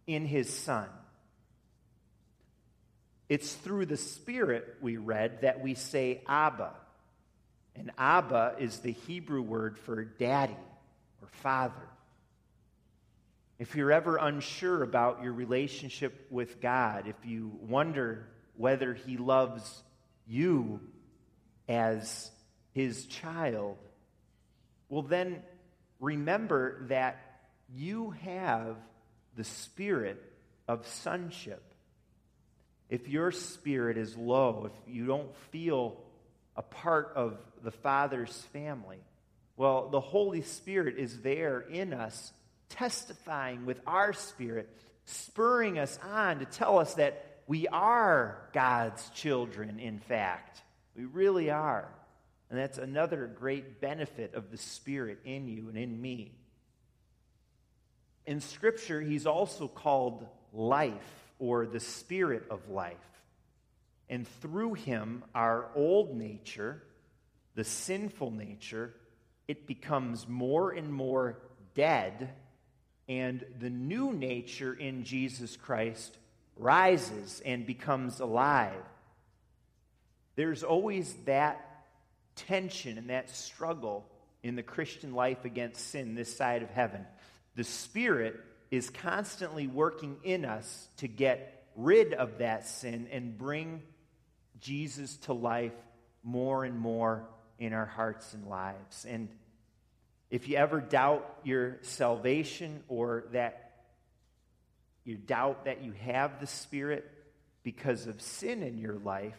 in 0.06 0.26
his 0.26 0.54
Son. 0.54 0.88
It's 3.28 3.54
through 3.54 3.86
the 3.86 3.96
Spirit, 3.96 4.76
we 4.82 4.98
read, 4.98 5.42
that 5.42 5.62
we 5.62 5.74
say 5.74 6.22
Abba. 6.28 6.74
And 7.74 7.90
Abba 7.96 8.56
is 8.58 8.80
the 8.80 8.92
Hebrew 8.92 9.40
word 9.40 9.78
for 9.78 10.04
daddy 10.04 10.56
or 11.22 11.28
father. 11.42 11.88
If 13.58 13.74
you're 13.74 13.92
ever 13.92 14.16
unsure 14.16 14.82
about 14.82 15.22
your 15.22 15.32
relationship 15.32 16.26
with 16.30 16.60
God, 16.60 17.06
if 17.06 17.16
you 17.24 17.52
wonder 17.62 18.26
whether 18.56 18.92
He 18.92 19.16
loves 19.16 19.82
you 20.26 20.80
as 21.68 22.30
His 22.72 23.06
child, 23.06 23.76
well, 24.88 25.02
then 25.02 25.42
remember 26.00 26.86
that 26.88 27.18
you 27.74 28.10
have 28.22 28.76
the 29.36 29.44
spirit 29.44 30.22
of 30.68 30.86
sonship. 30.86 31.62
If 32.90 33.08
your 33.08 33.32
spirit 33.32 33.96
is 33.96 34.16
low, 34.16 34.70
if 34.70 34.94
you 34.94 35.06
don't 35.06 35.34
feel 35.50 35.96
a 36.56 36.62
part 36.62 37.12
of 37.16 37.38
the 37.62 37.70
Father's 37.70 38.36
family, 38.52 38.98
well, 39.56 39.88
the 39.88 40.00
Holy 40.00 40.42
Spirit 40.42 40.98
is 40.98 41.20
there 41.20 41.60
in 41.60 41.94
us 41.94 42.32
testifying 42.68 43.64
with 43.66 43.80
our 43.86 44.12
spirit, 44.12 44.68
spurring 45.04 45.78
us 45.78 45.98
on 46.02 46.40
to 46.40 46.44
tell 46.44 46.78
us 46.78 46.94
that 46.94 47.42
we 47.46 47.68
are 47.68 48.48
God's 48.52 49.08
children, 49.10 49.78
in 49.78 49.98
fact. 49.98 50.62
We 50.96 51.04
really 51.04 51.50
are. 51.50 51.88
And 52.50 52.58
that's 52.58 52.78
another 52.78 53.26
great 53.26 53.80
benefit 53.80 54.34
of 54.34 54.50
the 54.50 54.58
Spirit 54.58 55.20
in 55.24 55.48
you 55.48 55.68
and 55.68 55.78
in 55.78 56.00
me. 56.00 56.32
In 58.26 58.40
Scripture, 58.40 59.00
he's 59.00 59.26
also 59.26 59.68
called 59.68 60.26
life 60.52 61.32
or 61.38 61.66
the 61.66 61.80
Spirit 61.80 62.44
of 62.50 62.68
life. 62.68 62.96
And 64.08 64.28
through 64.28 64.74
him, 64.74 65.24
our 65.34 65.68
old 65.74 66.14
nature, 66.14 66.82
the 67.54 67.64
sinful 67.64 68.30
nature, 68.30 68.94
it 69.48 69.66
becomes 69.66 70.28
more 70.28 70.72
and 70.72 70.92
more 70.92 71.38
dead 71.74 72.30
and 73.08 73.44
the 73.58 73.70
new 73.70 74.12
nature 74.12 74.72
in 74.72 75.04
Jesus 75.04 75.56
Christ 75.56 76.16
rises 76.56 77.42
and 77.44 77.66
becomes 77.66 78.20
alive. 78.20 78.84
There's 80.36 80.62
always 80.62 81.12
that 81.26 81.84
tension 82.36 82.98
and 82.98 83.10
that 83.10 83.30
struggle 83.30 84.06
in 84.42 84.56
the 84.56 84.62
Christian 84.62 85.14
life 85.14 85.44
against 85.44 85.90
sin 85.90 86.14
this 86.14 86.34
side 86.34 86.62
of 86.62 86.70
heaven. 86.70 87.06
The 87.54 87.64
Spirit 87.64 88.40
is 88.70 88.90
constantly 88.90 89.66
working 89.66 90.16
in 90.24 90.44
us 90.44 90.88
to 90.96 91.08
get 91.08 91.66
rid 91.76 92.14
of 92.14 92.38
that 92.38 92.66
sin 92.66 93.08
and 93.12 93.36
bring 93.36 93.82
Jesus 94.60 95.16
to 95.18 95.32
life 95.32 95.74
more 96.22 96.64
and 96.64 96.78
more 96.78 97.28
in 97.58 97.72
our 97.72 97.86
hearts 97.86 98.32
and 98.32 98.46
lives. 98.46 99.04
And 99.04 99.28
if 100.30 100.48
you 100.48 100.56
ever 100.56 100.80
doubt 100.80 101.28
your 101.44 101.78
salvation 101.82 102.82
or 102.88 103.24
that 103.32 103.72
you 105.04 105.16
doubt 105.16 105.66
that 105.66 105.82
you 105.82 105.92
have 105.92 106.40
the 106.40 106.46
Spirit 106.46 107.08
because 107.62 108.06
of 108.06 108.22
sin 108.22 108.62
in 108.62 108.78
your 108.78 108.96
life, 108.96 109.36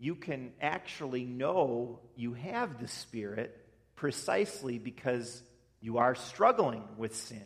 you 0.00 0.14
can 0.16 0.52
actually 0.60 1.24
know 1.24 2.00
you 2.16 2.32
have 2.32 2.80
the 2.80 2.88
Spirit 2.88 3.54
precisely 3.94 4.78
because 4.78 5.42
you 5.80 5.98
are 5.98 6.14
struggling 6.14 6.82
with 6.96 7.14
sin. 7.14 7.44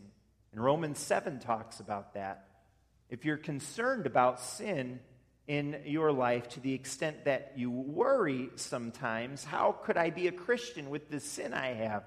And 0.53 0.63
Romans 0.63 1.01
7 1.01 1.41
talks 1.41 1.81
about 1.81 2.15
that. 2.15 2.47
If 3.11 3.25
you're 3.25 3.37
concerned 3.37 4.07
about 4.07 4.41
sin, 4.41 5.01
in 5.47 5.79
your 5.85 6.11
life 6.11 6.49
to 6.49 6.61
the 6.61 6.73
extent 6.73 7.27
that 7.27 7.53
you 7.57 7.71
worry 7.71 8.49
sometimes 8.57 9.45
how 9.45 9.73
could 9.73 9.97
I 9.97 10.09
be 10.09 10.27
a 10.27 10.33
Christian 10.33 10.89
with 10.89 11.11
the 11.11 11.21
sin 11.21 11.53
I 11.53 11.75
have? 11.75 12.05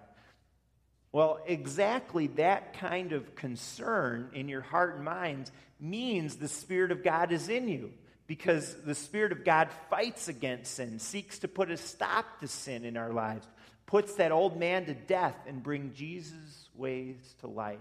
Well, 1.12 1.40
exactly 1.46 2.28
that 2.28 2.74
kind 2.80 3.14
of 3.14 3.36
concern 3.36 4.32
in 4.34 4.50
your 4.50 4.62
heart 4.62 4.96
and 4.96 5.06
mind 5.06 5.52
means 5.80 6.36
the 6.36 6.48
Spirit 6.48 6.92
of 6.92 7.04
God 7.04 7.32
is 7.32 7.48
in 7.48 7.68
you 7.68 7.92
because 8.28 8.76
the 8.84 8.96
Spirit 8.96 9.32
of 9.32 9.44
God 9.44 9.70
fights 9.90 10.28
against 10.28 10.76
sin, 10.76 11.00
seeks 11.00 11.40
to 11.40 11.48
put 11.48 11.72
a 11.72 11.78
stop 11.78 12.42
to 12.42 12.48
sin 12.48 12.86
in 12.86 12.98
our 12.98 13.12
lives, 13.12 13.48
puts 13.86 14.16
that 14.16 14.32
old 14.32 14.60
man 14.60 14.86
to 14.86 14.94
death, 14.94 15.36
and 15.48 15.64
bring 15.64 15.94
Jesus' 15.96 16.70
ways 16.76 17.16
to 17.40 17.48
life. 17.48 17.80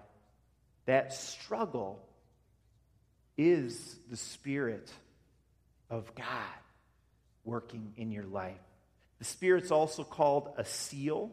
That 0.87 1.13
struggle 1.13 2.01
is 3.37 3.99
the 4.09 4.17
Spirit 4.17 4.91
of 5.91 6.15
God. 6.15 6.27
working 7.47 7.93
in 7.97 8.11
your 8.11 8.25
life. 8.25 8.59
The 9.19 9.25
Spirit's 9.25 9.71
also 9.71 10.05
called 10.05 10.53
a 10.59 10.65
seal. 10.65 11.31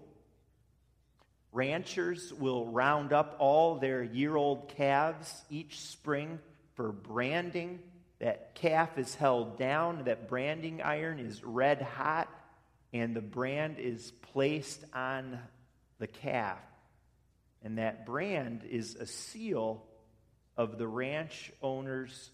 Ranchers 1.51 2.31
will 2.31 2.67
round 2.67 3.11
up 3.11 3.35
all 3.39 3.75
their 3.75 4.03
year 4.03 4.35
old 4.35 4.69
calves 4.69 5.43
each 5.49 5.79
spring 5.79 6.39
for 6.75 6.91
branding. 6.91 7.79
That 8.23 8.55
calf 8.55 8.97
is 8.97 9.15
held 9.15 9.57
down, 9.57 10.05
that 10.05 10.29
branding 10.29 10.81
iron 10.81 11.19
is 11.19 11.43
red 11.43 11.81
hot, 11.81 12.29
and 12.93 13.13
the 13.13 13.21
brand 13.21 13.79
is 13.79 14.13
placed 14.31 14.81
on 14.93 15.39
the 15.99 16.07
calf. 16.07 16.57
And 17.63 17.79
that 17.79 18.05
brand 18.05 18.63
is 18.63 18.95
a 18.95 19.05
seal 19.05 19.83
of 20.55 20.77
the 20.77 20.87
ranch 20.87 21.51
owner's 21.61 22.31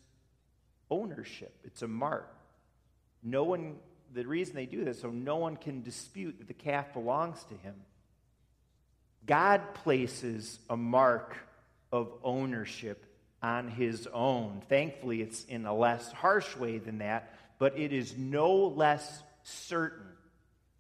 ownership. 0.91 1.58
It's 1.63 1.81
a 1.81 1.88
mark. 1.88 2.31
No 3.24 3.43
one, 3.46 3.77
the 4.13 4.27
reason 4.27 4.53
they 4.53 4.67
do 4.67 4.86
this, 4.86 5.01
so 5.01 5.10
no 5.10 5.38
one 5.38 5.58
can 5.58 5.81
dispute 5.81 6.38
that 6.38 6.48
the 6.48 6.53
calf 6.53 6.93
belongs 6.93 7.43
to 7.46 7.55
him. 7.55 7.74
God 9.25 9.74
places 9.74 10.60
a 10.69 10.77
mark 10.77 11.36
of 11.91 12.12
ownership 12.24 13.09
on 13.41 13.69
his 13.69 14.08
own. 14.13 14.62
Thankfully, 14.67 15.22
it's 15.22 15.43
in 15.46 15.65
a 15.65 15.74
less 15.74 16.12
harsh 16.12 16.55
way 16.58 16.77
than 16.77 17.00
that, 17.00 17.34
but 17.58 17.77
it 17.77 17.93
is 17.93 18.17
no 18.17 18.53
less 18.67 19.24
certain. 19.43 20.08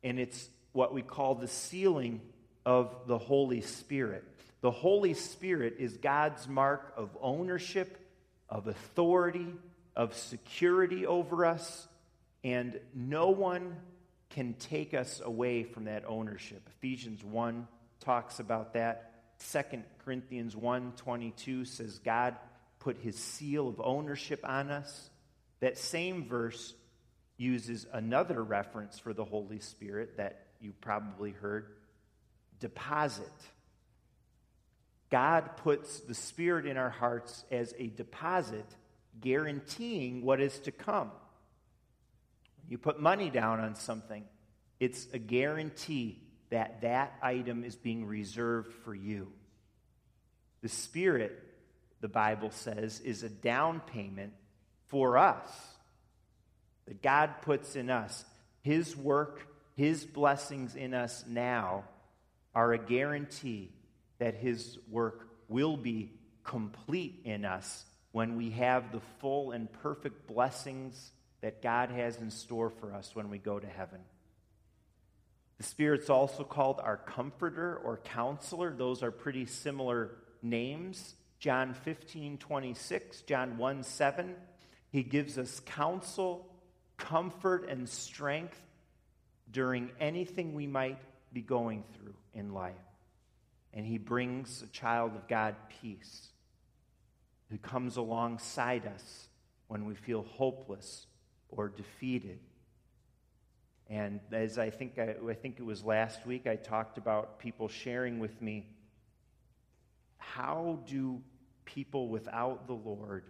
And 0.03 0.19
it's 0.19 0.49
what 0.71 0.93
we 0.93 1.01
call 1.01 1.35
the 1.35 1.47
sealing 1.47 2.21
of 2.65 2.93
the 3.07 3.17
Holy 3.17 3.61
Spirit. 3.61 4.23
The 4.61 4.71
Holy 4.71 5.13
Spirit 5.13 5.75
is 5.79 5.97
God's 5.97 6.47
mark 6.47 6.93
of 6.97 7.17
ownership, 7.21 7.97
of 8.49 8.67
authority, 8.67 9.47
of 9.95 10.15
security 10.15 11.05
over 11.05 11.45
us, 11.45 11.87
and 12.43 12.79
no 12.93 13.29
one 13.29 13.75
can 14.29 14.53
take 14.53 14.93
us 14.93 15.21
away 15.23 15.63
from 15.63 15.85
that 15.85 16.03
ownership. 16.07 16.69
Ephesians 16.77 17.23
1 17.23 17.67
talks 17.99 18.39
about 18.39 18.73
that. 18.73 19.05
2 19.39 19.83
Corinthians 19.99 20.55
1:22 20.55 21.65
says 21.65 21.99
God 21.99 22.35
put 22.79 22.97
his 22.97 23.17
seal 23.17 23.67
of 23.67 23.81
ownership 23.81 24.41
on 24.43 24.71
us. 24.71 25.09
That 25.59 25.77
same 25.77 26.27
verse 26.27 26.73
uses 27.37 27.85
another 27.93 28.43
reference 28.43 28.99
for 28.99 29.13
the 29.13 29.25
Holy 29.25 29.59
Spirit 29.59 30.17
that 30.17 30.47
you 30.59 30.73
probably 30.81 31.31
heard 31.31 31.67
deposit. 32.59 33.31
God 35.09 35.57
puts 35.57 36.01
the 36.01 36.13
Spirit 36.13 36.65
in 36.65 36.77
our 36.77 36.89
hearts 36.89 37.43
as 37.49 37.73
a 37.77 37.87
deposit, 37.87 38.65
guaranteeing 39.19 40.23
what 40.23 40.39
is 40.39 40.59
to 40.59 40.71
come. 40.71 41.11
You 42.67 42.77
put 42.77 42.99
money 42.99 43.29
down 43.29 43.59
on 43.59 43.75
something, 43.75 44.23
it's 44.79 45.07
a 45.13 45.17
guarantee 45.17 46.21
that 46.51 46.81
that 46.81 47.13
item 47.21 47.63
is 47.63 47.75
being 47.75 48.05
reserved 48.05 48.73
for 48.83 48.93
you. 48.93 49.31
The 50.61 50.69
Spirit, 50.69 51.41
the 52.01 52.07
Bible 52.07 52.51
says, 52.51 52.99
is 53.01 53.23
a 53.23 53.29
down 53.29 53.81
payment 53.81 54.33
for 54.87 55.17
us 55.17 55.49
that 56.87 57.01
God 57.01 57.41
puts 57.41 57.75
in 57.75 57.89
us. 57.89 58.25
His 58.61 58.95
work, 58.95 59.47
His 59.75 60.05
blessings 60.05 60.75
in 60.75 60.93
us 60.93 61.23
now 61.27 61.83
are 62.55 62.73
a 62.73 62.77
guarantee 62.77 63.71
that 64.17 64.35
His 64.35 64.77
work 64.89 65.27
will 65.47 65.77
be 65.77 66.11
complete 66.43 67.21
in 67.25 67.45
us 67.45 67.85
when 68.11 68.35
we 68.37 68.49
have 68.51 68.91
the 68.91 69.01
full 69.19 69.51
and 69.51 69.71
perfect 69.71 70.27
blessings 70.27 71.11
that 71.41 71.61
God 71.61 71.89
has 71.91 72.17
in 72.17 72.31
store 72.31 72.69
for 72.69 72.93
us 72.93 73.15
when 73.15 73.29
we 73.29 73.37
go 73.37 73.59
to 73.59 73.67
heaven. 73.67 73.99
The 75.57 75.63
Spirit's 75.63 76.09
also 76.09 76.43
called 76.43 76.79
our 76.81 76.97
comforter 76.97 77.75
or 77.83 77.97
counselor. 77.97 78.73
Those 78.73 79.03
are 79.03 79.11
pretty 79.11 79.45
similar 79.45 80.11
names. 80.41 81.15
John 81.39 81.73
15, 81.73 82.37
26, 82.37 83.21
John 83.21 83.57
1, 83.57 83.83
7. 83.83 84.35
He 84.91 85.03
gives 85.03 85.37
us 85.37 85.61
counsel, 85.65 86.47
comfort, 86.97 87.67
and 87.69 87.87
strength 87.87 88.59
during 89.51 89.89
anything 89.99 90.53
we 90.53 90.67
might 90.67 90.99
be 91.31 91.41
going 91.41 91.83
through 91.95 92.15
in 92.33 92.53
life. 92.53 92.75
And 93.73 93.85
he 93.85 93.97
brings 93.97 94.63
a 94.63 94.67
child 94.67 95.15
of 95.15 95.27
God 95.27 95.55
peace 95.81 96.27
who 97.49 97.57
comes 97.57 97.97
alongside 97.97 98.85
us 98.85 99.29
when 99.67 99.85
we 99.85 99.95
feel 99.95 100.23
hopeless 100.23 101.05
or 101.49 101.69
defeated. 101.69 102.39
And 103.87 104.19
as 104.31 104.57
I 104.57 104.69
think 104.69 104.99
I, 104.99 105.15
I 105.27 105.33
think 105.33 105.59
it 105.59 105.63
was 105.63 105.83
last 105.83 106.25
week, 106.25 106.47
I 106.47 106.55
talked 106.55 106.97
about 106.97 107.39
people 107.39 107.67
sharing 107.67 108.19
with 108.19 108.41
me 108.41 108.67
how 110.35 110.79
do 110.87 111.21
people 111.65 112.09
without 112.09 112.67
the 112.67 112.73
Lord 112.73 113.23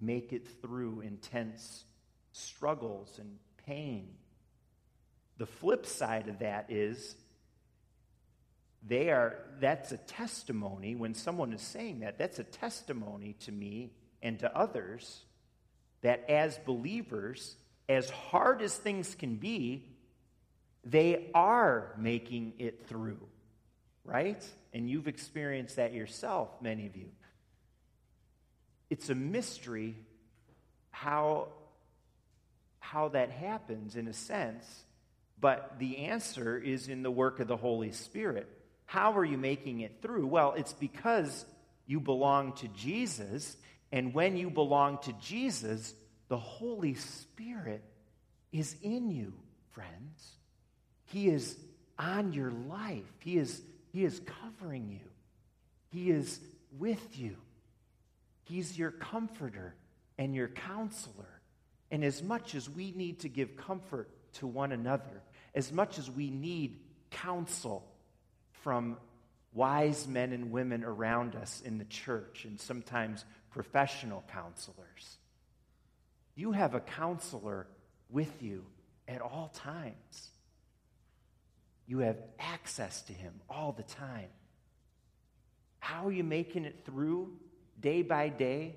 make 0.00 0.32
it 0.32 0.48
through 0.62 1.00
intense 1.00 1.84
struggles 2.32 3.18
and 3.18 3.36
pain? 3.66 4.08
The 5.38 5.46
flip 5.46 5.86
side 5.86 6.28
of 6.28 6.38
that 6.38 6.66
is 6.70 7.16
they 8.86 9.10
are 9.10 9.36
that's 9.60 9.92
a 9.92 9.96
testimony 9.96 10.94
when 10.94 11.14
someone 11.14 11.52
is 11.52 11.62
saying 11.62 12.00
that 12.00 12.18
that's 12.18 12.38
a 12.38 12.44
testimony 12.44 13.34
to 13.40 13.52
me 13.52 13.90
and 14.22 14.38
to 14.38 14.56
others 14.56 15.24
that 16.02 16.28
as 16.30 16.58
believers 16.58 17.56
as 17.88 18.08
hard 18.10 18.62
as 18.62 18.76
things 18.76 19.14
can 19.14 19.36
be 19.36 19.88
they 20.84 21.30
are 21.34 21.94
making 21.98 22.52
it 22.58 22.86
through 22.86 23.18
right 24.06 24.42
and 24.72 24.88
you've 24.88 25.08
experienced 25.08 25.76
that 25.76 25.92
yourself 25.92 26.48
many 26.60 26.86
of 26.86 26.96
you 26.96 27.08
it's 28.88 29.10
a 29.10 29.14
mystery 29.14 29.94
how 30.90 31.48
how 32.78 33.08
that 33.08 33.30
happens 33.30 33.96
in 33.96 34.08
a 34.08 34.12
sense 34.12 34.64
but 35.38 35.74
the 35.78 35.98
answer 35.98 36.56
is 36.56 36.88
in 36.88 37.02
the 37.02 37.10
work 37.10 37.40
of 37.40 37.48
the 37.48 37.56
holy 37.56 37.92
spirit 37.92 38.48
how 38.86 39.18
are 39.18 39.24
you 39.24 39.36
making 39.36 39.80
it 39.80 40.00
through? 40.00 40.26
Well, 40.28 40.54
it's 40.56 40.72
because 40.72 41.44
you 41.86 42.00
belong 42.00 42.52
to 42.54 42.68
Jesus. 42.68 43.56
And 43.92 44.14
when 44.14 44.36
you 44.36 44.48
belong 44.48 44.98
to 45.02 45.12
Jesus, 45.14 45.92
the 46.28 46.38
Holy 46.38 46.94
Spirit 46.94 47.82
is 48.52 48.76
in 48.82 49.10
you, 49.10 49.32
friends. 49.72 50.32
He 51.06 51.28
is 51.28 51.56
on 51.98 52.32
your 52.32 52.50
life. 52.50 53.04
He 53.18 53.38
is, 53.38 53.60
he 53.96 54.04
is 54.04 54.20
covering 54.42 54.90
you. 54.90 55.08
He 55.88 56.10
is 56.10 56.38
with 56.78 57.18
you. 57.18 57.34
He's 58.42 58.78
your 58.78 58.90
comforter 58.90 59.74
and 60.18 60.34
your 60.34 60.48
counselor. 60.48 61.40
And 61.90 62.04
as 62.04 62.22
much 62.22 62.54
as 62.54 62.68
we 62.68 62.90
need 62.90 63.20
to 63.20 63.30
give 63.30 63.56
comfort 63.56 64.10
to 64.34 64.46
one 64.46 64.72
another, 64.72 65.22
as 65.54 65.72
much 65.72 65.98
as 65.98 66.10
we 66.10 66.28
need 66.28 66.78
counsel 67.10 67.86
from 68.62 68.98
wise 69.54 70.06
men 70.06 70.34
and 70.34 70.52
women 70.52 70.84
around 70.84 71.34
us 71.34 71.62
in 71.64 71.78
the 71.78 71.86
church 71.86 72.44
and 72.44 72.60
sometimes 72.60 73.24
professional 73.48 74.22
counselors. 74.30 75.16
You 76.34 76.52
have 76.52 76.74
a 76.74 76.80
counselor 76.80 77.66
with 78.10 78.42
you 78.42 78.66
at 79.08 79.22
all 79.22 79.50
times. 79.54 80.32
You 81.86 82.00
have 82.00 82.16
access 82.38 83.02
to 83.02 83.12
him 83.12 83.34
all 83.48 83.72
the 83.72 83.82
time. 83.82 84.28
How 85.78 86.06
are 86.06 86.12
you 86.12 86.24
making 86.24 86.64
it 86.64 86.84
through 86.84 87.32
day 87.80 88.02
by 88.02 88.28
day? 88.28 88.76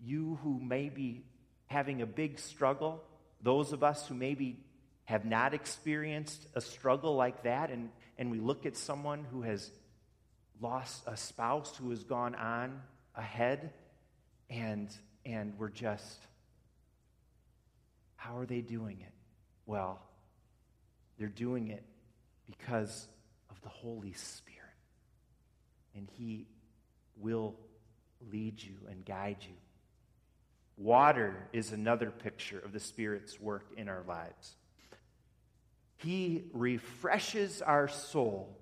You 0.00 0.38
who 0.42 0.60
may 0.60 0.88
be 0.88 1.24
having 1.66 2.02
a 2.02 2.06
big 2.06 2.38
struggle, 2.38 3.02
those 3.42 3.72
of 3.72 3.82
us 3.82 4.06
who 4.06 4.14
maybe 4.14 4.64
have 5.06 5.24
not 5.24 5.54
experienced 5.54 6.46
a 6.54 6.60
struggle 6.60 7.14
like 7.16 7.44
that 7.44 7.70
and 7.70 7.90
and 8.18 8.30
we 8.30 8.38
look 8.40 8.66
at 8.66 8.76
someone 8.76 9.24
who 9.30 9.42
has 9.42 9.70
lost 10.60 11.02
a 11.06 11.16
spouse 11.16 11.76
who 11.76 11.90
has 11.90 12.02
gone 12.02 12.34
on 12.34 12.80
ahead 13.14 13.72
and 14.50 14.88
and 15.24 15.54
we're 15.58 15.68
just 15.68 16.18
how 18.16 18.36
are 18.36 18.46
they 18.46 18.60
doing 18.60 19.00
it 19.00 19.12
well 19.64 20.00
they're 21.18 21.28
doing 21.28 21.68
it 21.68 21.84
because 22.46 23.08
of 23.50 23.60
the 23.62 23.68
holy 23.68 24.12
spirit. 24.12 24.60
And 25.94 26.08
he 26.12 26.46
will 27.16 27.54
lead 28.30 28.62
you 28.62 28.76
and 28.90 29.04
guide 29.04 29.38
you. 29.40 29.54
Water 30.76 31.48
is 31.52 31.72
another 31.72 32.10
picture 32.10 32.58
of 32.58 32.72
the 32.72 32.80
spirit's 32.80 33.40
work 33.40 33.66
in 33.76 33.88
our 33.88 34.02
lives. 34.06 34.56
He 35.96 36.44
refreshes 36.52 37.62
our 37.62 37.88
soul 37.88 38.56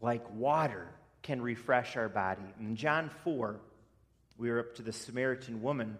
like 0.00 0.22
water 0.34 0.88
can 1.22 1.40
refresh 1.40 1.96
our 1.96 2.10
body. 2.10 2.42
In 2.60 2.76
John 2.76 3.10
4, 3.24 3.58
we 4.36 4.50
were 4.50 4.60
up 4.60 4.74
to 4.74 4.82
the 4.82 4.92
Samaritan 4.92 5.62
woman 5.62 5.96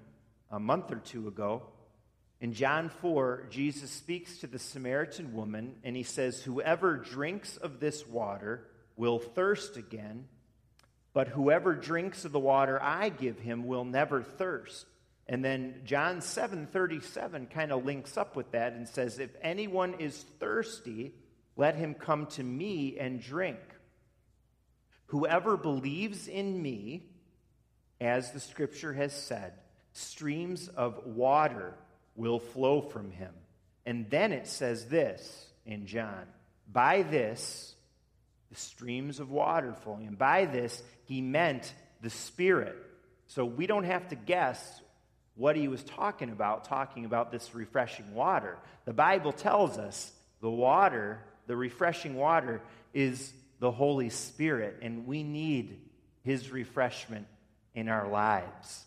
a 0.51 0.61
month 0.61 0.93
or 0.93 0.97
two 0.97 1.27
ago, 1.27 1.63
In 2.41 2.53
John 2.53 2.89
4, 2.89 3.47
Jesus 3.51 3.91
speaks 3.91 4.39
to 4.39 4.47
the 4.47 4.59
Samaritan 4.59 5.35
woman 5.35 5.77
and 5.83 5.97
he 5.97 6.03
says, 6.03 6.43
Whoever 6.43 6.97
drinks 6.97 7.57
of 7.57 7.81
this 7.81 8.07
water 8.07 8.67
will 8.97 9.19
thirst 9.19 9.77
again, 9.77 10.27
but 11.13 11.29
whoever 11.29 11.75
drinks 11.75 12.25
of 12.25 12.33
the 12.33 12.41
water 12.41 12.81
I 12.83 13.09
give 13.09 13.39
him 13.39 13.67
will 13.67 13.85
never 13.85 14.23
thirst. 14.23 14.87
And 15.27 15.45
then 15.45 15.81
John 15.85 16.19
7:37 16.19 17.51
kind 17.51 17.73
of 17.73 17.85
links 17.85 18.17
up 18.17 18.37
with 18.37 18.51
that 18.51 18.75
and 18.75 18.87
says, 18.87 19.19
If 19.19 19.31
anyone 19.41 19.95
is 19.95 20.23
thirsty, 20.39 21.15
let 21.57 21.77
him 21.77 21.95
come 21.95 22.27
to 22.27 22.43
me 22.43 22.99
and 22.99 23.23
drink. 23.23 23.59
Whoever 25.07 25.57
believes 25.57 26.29
in 26.29 26.61
me, 26.61 27.07
as 28.01 28.33
the 28.33 28.41
scripture 28.41 28.93
has 28.93 29.13
said, 29.13 29.55
streams 29.93 30.69
of 30.69 31.07
water 31.07 31.75
will 32.17 32.39
flow 32.39 32.81
from 32.81 33.11
him. 33.11 33.33
And 33.87 34.09
then 34.11 34.33
it 34.33 34.47
says 34.47 34.87
this 34.87 35.47
in 35.67 35.87
John 35.87 36.27
By 36.71 37.03
this, 37.03 37.75
the 38.51 38.57
streams 38.57 39.21
of 39.21 39.31
water 39.31 39.75
flowing. 39.83 40.07
And 40.07 40.19
by 40.19 40.47
this, 40.47 40.83
he 41.05 41.21
meant 41.21 41.73
the 42.01 42.11
Spirit. 42.11 42.77
So 43.27 43.45
we 43.45 43.67
don't 43.67 43.85
have 43.85 44.09
to 44.09 44.17
guess 44.17 44.81
what 45.35 45.57
he 45.57 45.69
was 45.69 45.83
talking 45.83 46.31
about, 46.31 46.65
talking 46.65 47.05
about 47.05 47.33
this 47.33 47.55
refreshing 47.55 48.15
water. 48.15 48.59
The 48.85 48.93
Bible 48.93 49.33
tells 49.33 49.79
us 49.79 50.13
the 50.41 50.51
water, 50.51 51.21
the 51.47 51.57
refreshing 51.57 52.15
water, 52.15 52.61
is 52.93 53.33
the 53.59 53.73
Holy 53.73 54.11
Spirit, 54.11 54.79
and 54.83 55.07
we 55.07 55.23
need 55.23 55.81
his 56.23 56.51
refreshment 56.51 57.27
in 57.75 57.89
our 57.89 58.09
lives 58.09 58.85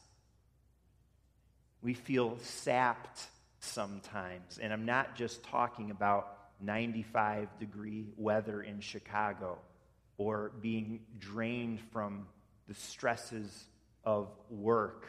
we 1.87 1.93
feel 1.93 2.37
sapped 2.41 3.27
sometimes. 3.61 4.59
And 4.61 4.73
I'm 4.73 4.85
not 4.85 5.15
just 5.15 5.41
talking 5.45 5.89
about 5.89 6.37
95 6.59 7.47
degree 7.59 8.07
weather 8.17 8.61
in 8.61 8.81
Chicago 8.81 9.57
or 10.17 10.51
being 10.59 10.99
drained 11.17 11.79
from 11.93 12.27
the 12.67 12.73
stresses 12.73 13.67
of 14.03 14.27
work, 14.49 15.07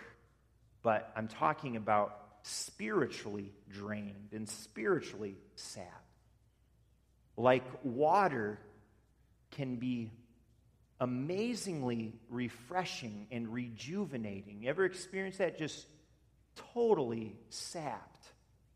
but 0.85 1.11
I'm 1.17 1.27
talking 1.27 1.75
about 1.75 2.17
spiritually 2.43 3.51
drained 3.69 4.29
and 4.31 4.49
spiritually 4.49 5.35
sapped. 5.57 5.91
Like 7.37 7.65
water 7.83 8.57
can 9.51 9.79
be 9.79 10.13
amazingly 11.01 12.13
refreshing 12.31 13.27
and 13.33 13.53
rejuvenating. 13.53 14.63
You 14.63 14.69
ever 14.71 14.85
experience 14.85 15.39
that? 15.39 15.59
Just 15.59 15.85
totally 16.75 17.37
sapped, 17.51 18.27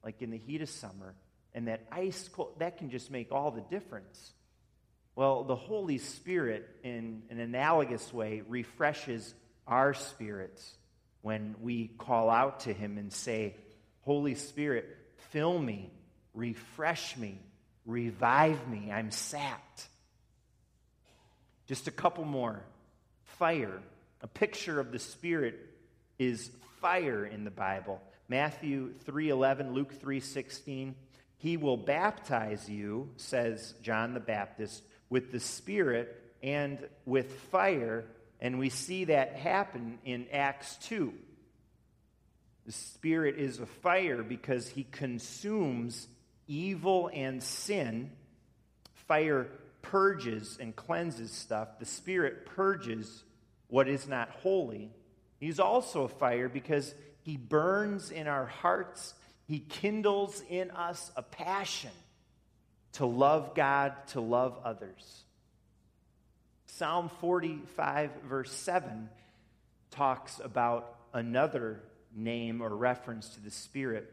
like 0.05 0.23
in 0.23 0.31
the 0.31 0.39
heat 0.39 0.63
of 0.63 0.69
summer, 0.69 1.15
and 1.55 1.69
that 1.69 1.87
ice 1.91 2.29
cold, 2.29 2.55
that 2.59 2.79
can 2.79 2.91
just 2.91 3.11
make 3.11 3.33
all 3.33 3.51
the 3.51 3.61
difference. 3.61 4.33
Well, 5.15 5.45
the 5.45 5.57
Holy 5.57 5.99
Spirit, 5.99 6.69
in 6.83 7.23
an 7.31 7.39
analogous 7.39 8.13
way, 8.13 8.43
refreshes 8.49 9.35
our 9.67 9.93
spirits 9.93 10.77
when 11.21 11.55
we 11.61 11.89
call 11.89 12.31
out 12.31 12.61
to 12.61 12.73
Him 12.73 12.99
and 12.99 13.13
say, 13.13 13.55
Holy 14.03 14.35
Spirit, 14.35 14.87
fill 15.31 15.59
me, 15.59 15.91
refresh 16.35 17.17
me, 17.17 17.39
revive 17.85 18.67
me. 18.69 18.91
I'm 18.91 19.11
sapped. 19.11 19.87
Just 21.67 21.89
a 21.89 21.93
couple 21.93 22.25
more. 22.25 22.63
Fire. 23.25 23.81
A 24.21 24.27
picture 24.27 24.81
of 24.81 24.93
the 24.93 24.99
Spirit 24.99 25.59
is 26.19 26.51
fire 26.83 27.25
in 27.25 27.45
the 27.45 27.51
Bible. 27.51 28.03
Matthew 28.29 28.93
3:11, 29.05 29.73
Luke 29.73 29.95
3:16. 29.95 30.97
He 31.39 31.57
will 31.57 31.77
baptize 31.77 32.69
you, 32.69 33.13
says 33.17 33.75
John 33.83 34.15
the 34.15 34.21
Baptist, 34.21 34.83
with 35.09 35.33
the 35.33 35.41
Spirit 35.41 36.21
and 36.43 36.89
with 37.07 37.33
fire, 37.51 38.05
and 38.41 38.59
we 38.59 38.69
see 38.69 39.05
that 39.05 39.37
happen 39.37 39.99
in 40.05 40.27
Acts 40.33 40.77
2. 40.89 41.15
The 42.67 42.73
Spirit 42.73 43.39
is 43.39 43.61
a 43.61 43.67
fire 43.67 44.23
because 44.23 44.69
he 44.69 44.85
consumes 44.85 46.09
evil 46.49 47.11
and 47.13 47.43
sin. 47.43 48.11
Fire 49.07 49.49
purges 49.83 50.59
and 50.61 50.75
cleanses 50.75 51.31
stuff. 51.33 51.79
The 51.79 51.87
Spirit 51.87 52.47
purges 52.47 53.25
what 53.69 53.89
is 53.89 54.07
not 54.09 54.31
holy. 54.31 54.91
He's 55.43 55.59
also 55.59 56.05
a 56.05 56.09
fire 56.09 56.49
because 56.49 56.95
he 57.23 57.37
burns 57.37 58.13
in 58.13 58.29
our 58.29 58.47
hearts, 58.47 59.13
he 59.49 59.59
kindles 59.59 60.41
in 60.49 60.71
us 60.71 61.11
a 61.17 61.23
passion 61.23 61.91
to 62.93 63.07
love 63.07 63.57
God, 63.57 63.93
to 64.11 64.21
love 64.21 64.57
others. 64.63 65.25
Psalm 66.67 67.11
45, 67.21 68.13
verse 68.25 68.53
7, 68.53 69.09
talks 69.91 70.39
about 70.39 70.95
another 71.13 71.81
name 72.15 72.61
or 72.61 72.69
reference 72.69 73.31
to 73.31 73.41
the 73.41 73.51
Spirit. 73.51 74.13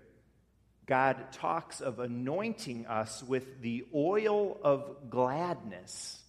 God 0.88 1.32
talks 1.32 1.80
of 1.80 2.00
anointing 2.00 2.88
us 2.88 3.22
with 3.22 3.62
the 3.62 3.86
oil 3.94 4.58
of 4.64 5.12
gladness. 5.12 6.24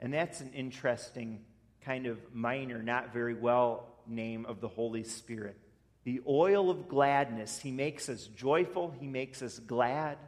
And 0.00 0.12
that's 0.12 0.40
an 0.40 0.50
interesting 0.54 1.44
kind 1.84 2.06
of 2.06 2.18
minor, 2.34 2.82
not 2.82 3.12
very 3.12 3.34
well 3.34 3.86
name 4.06 4.46
of 4.46 4.60
the 4.60 4.68
Holy 4.68 5.04
Spirit. 5.04 5.56
The 6.04 6.22
oil 6.26 6.70
of 6.70 6.88
gladness. 6.88 7.58
He 7.58 7.70
makes 7.70 8.08
us 8.08 8.26
joyful, 8.26 8.94
He 8.98 9.06
makes 9.06 9.42
us 9.42 9.58
glad. 9.58 10.18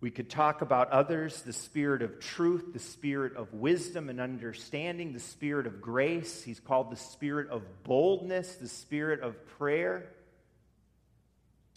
We 0.00 0.10
could 0.12 0.30
talk 0.30 0.62
about 0.62 0.90
others 0.90 1.42
the 1.42 1.52
spirit 1.52 2.02
of 2.02 2.20
truth, 2.20 2.72
the 2.72 2.78
spirit 2.78 3.34
of 3.34 3.52
wisdom 3.52 4.08
and 4.08 4.20
understanding, 4.20 5.12
the 5.12 5.18
spirit 5.18 5.66
of 5.66 5.80
grace. 5.80 6.42
He's 6.44 6.60
called 6.60 6.92
the 6.92 6.96
spirit 6.96 7.48
of 7.50 7.62
boldness, 7.82 8.54
the 8.56 8.68
spirit 8.68 9.20
of 9.20 9.34
prayer. 9.58 10.08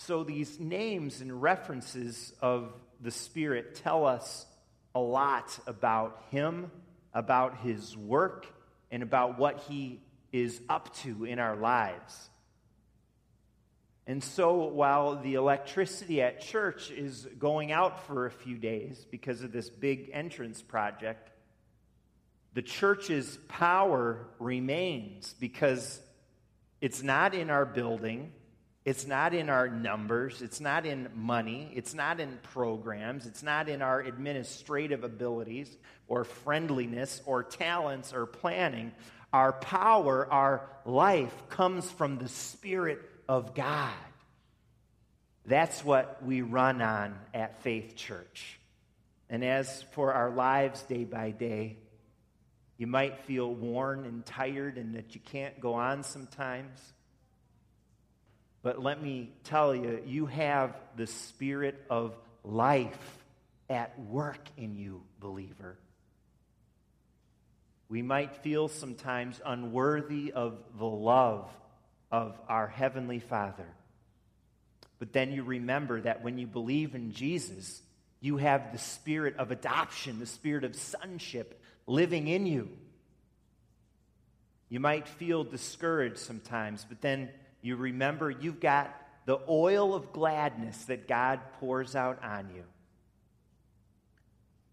So 0.02 0.24
these 0.24 0.60
names 0.60 1.22
and 1.22 1.42
references 1.44 2.34
of 2.42 2.74
the 3.02 3.12
Spirit 3.12 3.76
tell 3.76 4.06
us 4.06 4.48
a 4.96 5.00
lot 5.00 5.60
about 5.68 6.24
Him, 6.32 6.72
about 7.14 7.60
His 7.60 7.96
work, 7.96 8.48
and 8.90 9.04
about 9.04 9.38
what 9.38 9.60
He 9.70 10.00
is 10.32 10.62
up 10.70 10.96
to 10.98 11.26
in 11.26 11.40
our 11.40 11.56
lives. 11.56 12.30
And 14.08 14.24
so 14.24 14.66
while 14.68 15.22
the 15.22 15.36
electricity 15.36 16.22
at 16.22 16.42
church 16.42 16.92
is 16.92 17.28
going 17.38 17.72
out 17.72 18.06
for 18.08 18.26
a 18.26 18.32
few 18.32 18.58
days 18.58 19.06
because 19.10 19.44
of 19.44 19.52
this 19.52 19.70
big 19.70 20.10
entrance 20.12 20.62
project, 20.62 21.30
the 22.54 22.62
church's 22.62 23.38
power 23.48 24.28
remains 24.40 25.34
because 25.40 26.02
it's 26.82 27.04
not 27.04 27.34
in 27.34 27.50
our 27.50 27.66
building, 27.66 28.34
it's 28.84 29.06
not 29.06 29.34
in 29.34 29.50
our 29.50 29.70
numbers, 29.70 30.42
it's 30.42 30.60
not 30.60 30.86
in 30.86 31.08
money, 31.16 31.72
it's 31.76 31.94
not 31.94 32.20
in 32.20 32.40
programs, 32.42 33.28
it's 33.28 33.44
not 33.44 33.70
in 33.70 33.82
our 33.82 34.02
administrative 34.02 35.04
abilities 35.04 35.78
or 36.08 36.24
friendliness 36.24 37.22
or 37.26 37.44
talents 37.44 38.14
or 38.14 38.26
planning. 38.26 38.92
Our 39.34 39.54
power, 39.54 40.28
our 40.32 40.70
life 40.86 41.34
comes 41.50 41.90
from 41.90 42.18
the 42.18 42.28
Spirit 42.28 43.02
of 43.30 43.56
God. 43.56 43.94
That's 45.46 45.84
what 45.84 46.24
we 46.24 46.42
run 46.42 46.82
on 46.82 47.18
at 47.34 47.62
Faith 47.64 47.96
Church. 47.96 48.60
And 49.30 49.44
as 49.44 49.84
for 49.94 50.14
our 50.14 50.30
lives 50.30 50.84
day 50.84 51.06
by 51.06 51.32
day, 51.32 51.78
you 52.78 52.88
might 52.88 53.20
feel 53.22 53.54
worn 53.54 54.06
and 54.06 54.26
tired 54.26 54.78
and 54.78 54.96
that 54.96 55.16
you 55.16 55.22
can't 55.22 55.60
go 55.60 55.76
on 55.76 56.04
sometimes. 56.04 56.80
But 58.64 58.82
let 58.82 59.02
me 59.02 59.32
tell 59.44 59.74
you, 59.74 60.02
you 60.06 60.26
have 60.26 60.76
the 60.96 61.08
Spirit 61.08 61.82
of 61.90 62.18
life 62.44 63.24
at 63.70 63.98
work 64.00 64.44
in 64.58 64.76
you, 64.76 65.04
believer. 65.20 65.78
We 67.92 68.02
might 68.02 68.38
feel 68.38 68.70
sometimes 68.70 69.42
unworthy 69.46 70.32
of 70.32 70.58
the 70.80 70.86
love 70.86 71.52
of 72.10 72.40
our 72.48 72.66
Heavenly 72.66 73.20
Father. 73.20 73.68
But 74.98 75.12
then 75.12 75.34
you 75.34 75.44
remember 75.44 76.00
that 76.00 76.24
when 76.24 76.38
you 76.38 76.48
believe 76.48 76.96
in 76.96 77.12
Jesus, 77.12 77.82
you 78.22 78.38
have 78.38 78.72
the 78.72 78.78
spirit 78.78 79.36
of 79.36 79.52
adoption, 79.52 80.20
the 80.20 80.26
spirit 80.26 80.64
of 80.64 80.74
sonship 80.74 81.62
living 81.86 82.30
in 82.30 82.46
you. 82.46 82.70
You 84.70 84.80
might 84.80 85.06
feel 85.06 85.44
discouraged 85.44 86.20
sometimes, 86.20 86.86
but 86.88 87.02
then 87.02 87.28
you 87.62 87.76
remember 87.76 88.32
you've 88.32 88.62
got 88.62 88.96
the 89.26 89.42
oil 89.50 89.94
of 89.94 90.14
gladness 90.14 90.86
that 90.86 91.10
God 91.10 91.42
pours 91.60 91.94
out 91.98 92.24
on 92.24 92.52
you. 92.56 92.64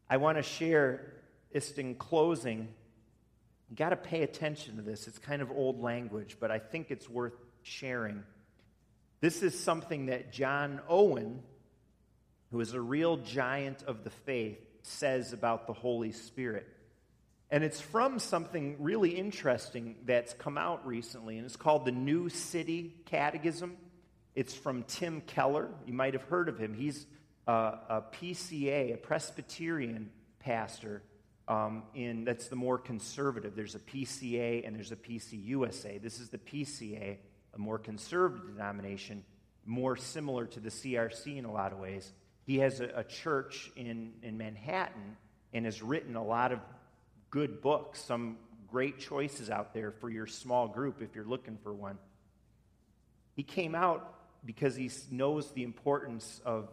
I 0.09 0.19
want 0.19 0.39
to 0.39 0.45
share, 0.45 1.15
just 1.53 1.81
in 1.81 1.97
closing, 1.97 2.69
got 3.77 3.91
to 3.91 3.97
pay 3.97 4.23
attention 4.23 4.77
to 4.77 4.83
this. 4.83 5.07
It's 5.07 5.19
kind 5.19 5.43
of 5.43 5.51
old 5.51 5.81
language, 5.81 6.39
but 6.41 6.51
I 6.51 6.59
think 6.59 6.91
it's 6.91 7.09
worth 7.09 7.35
sharing. 7.63 8.23
This 9.21 9.43
is 9.43 9.59
something 9.59 10.07
that 10.07 10.33
John 10.33 10.81
Owen, 10.89 11.43
who 12.51 12.61
is 12.61 12.73
a 12.73 12.81
real 12.81 13.19
giant 13.19 13.83
of 13.83 14.05
the 14.05 14.11
faith, 14.11 14.59
says 14.83 15.33
about 15.33 15.67
the 15.67 15.73
Holy 15.73 16.13
Spirit. 16.13 16.67
And 17.51 17.65
it's 17.65 17.81
from 17.81 18.19
something 18.19 18.77
really 18.79 19.11
interesting 19.11 19.97
that's 20.05 20.35
come 20.35 20.59
out 20.59 20.87
recently, 20.87 21.37
and 21.37 21.47
it's 21.47 21.57
called 21.57 21.85
the 21.85 21.93
New 21.93 22.29
City 22.29 22.95
Catechism. 23.07 23.77
It's 24.35 24.55
from 24.55 24.85
Tim 24.85 25.23
Keller. 25.23 25.69
You 25.87 25.95
might 25.95 26.15
have 26.15 26.25
heard 26.25 26.49
of 26.49 26.59
him. 26.59 26.75
He's 26.75 27.07
uh, 27.47 27.53
a, 27.89 27.97
a 27.97 28.05
PCA, 28.13 28.95
a 28.95 28.97
Presbyterian 28.99 30.11
pastor. 30.39 31.03
Um, 31.49 31.85
in 31.95 32.25
that's 32.25 32.49
the 32.49 32.57
more 32.57 32.77
conservative. 32.77 33.57
There's 33.57 33.75
a 33.75 33.79
PCA 33.79 34.67
and 34.67 34.77
there's 34.77 34.93
a 34.93 34.97
PCUSA. 34.97 36.01
This 36.03 36.21
is 36.21 36.29
the 36.29 36.37
PCA, 36.37 37.17
a 37.55 37.59
more 37.59 37.79
conservative 37.79 38.55
denomination, 38.55 39.25
more 39.65 39.97
similar 39.97 40.45
to 40.45 40.61
the 40.61 40.69
CRC 40.69 41.39
in 41.39 41.47
a 41.47 41.53
lot 41.53 41.73
of 41.73 41.79
ways. 41.79 42.13
He 42.45 42.59
has 42.59 42.81
a, 42.81 42.91
a 42.97 43.05
church 43.05 43.71
in, 43.77 44.13
in 44.23 44.37
Manhattan 44.37 45.17
and 45.55 45.65
has 45.65 45.83
written 45.83 46.17
a 46.17 46.23
lot 46.23 46.53
of 46.53 46.61
good 47.31 47.63
books, 47.63 48.01
some 48.01 48.37
great 48.71 48.99
choices 48.99 49.49
out 49.49 49.73
there 49.73 49.91
for 49.91 50.11
your 50.11 50.27
small 50.27 50.69
group 50.69 51.01
if 51.01 51.15
you're 51.15 51.25
looking 51.25 51.57
for 51.63 51.73
one. 51.73 51.99
He 53.35 53.43
came 53.43 53.75
out 53.75 54.15
because 54.45 54.77
he 54.77 54.91
knows 55.11 55.51
the 55.53 55.63
importance 55.63 56.41
of 56.45 56.69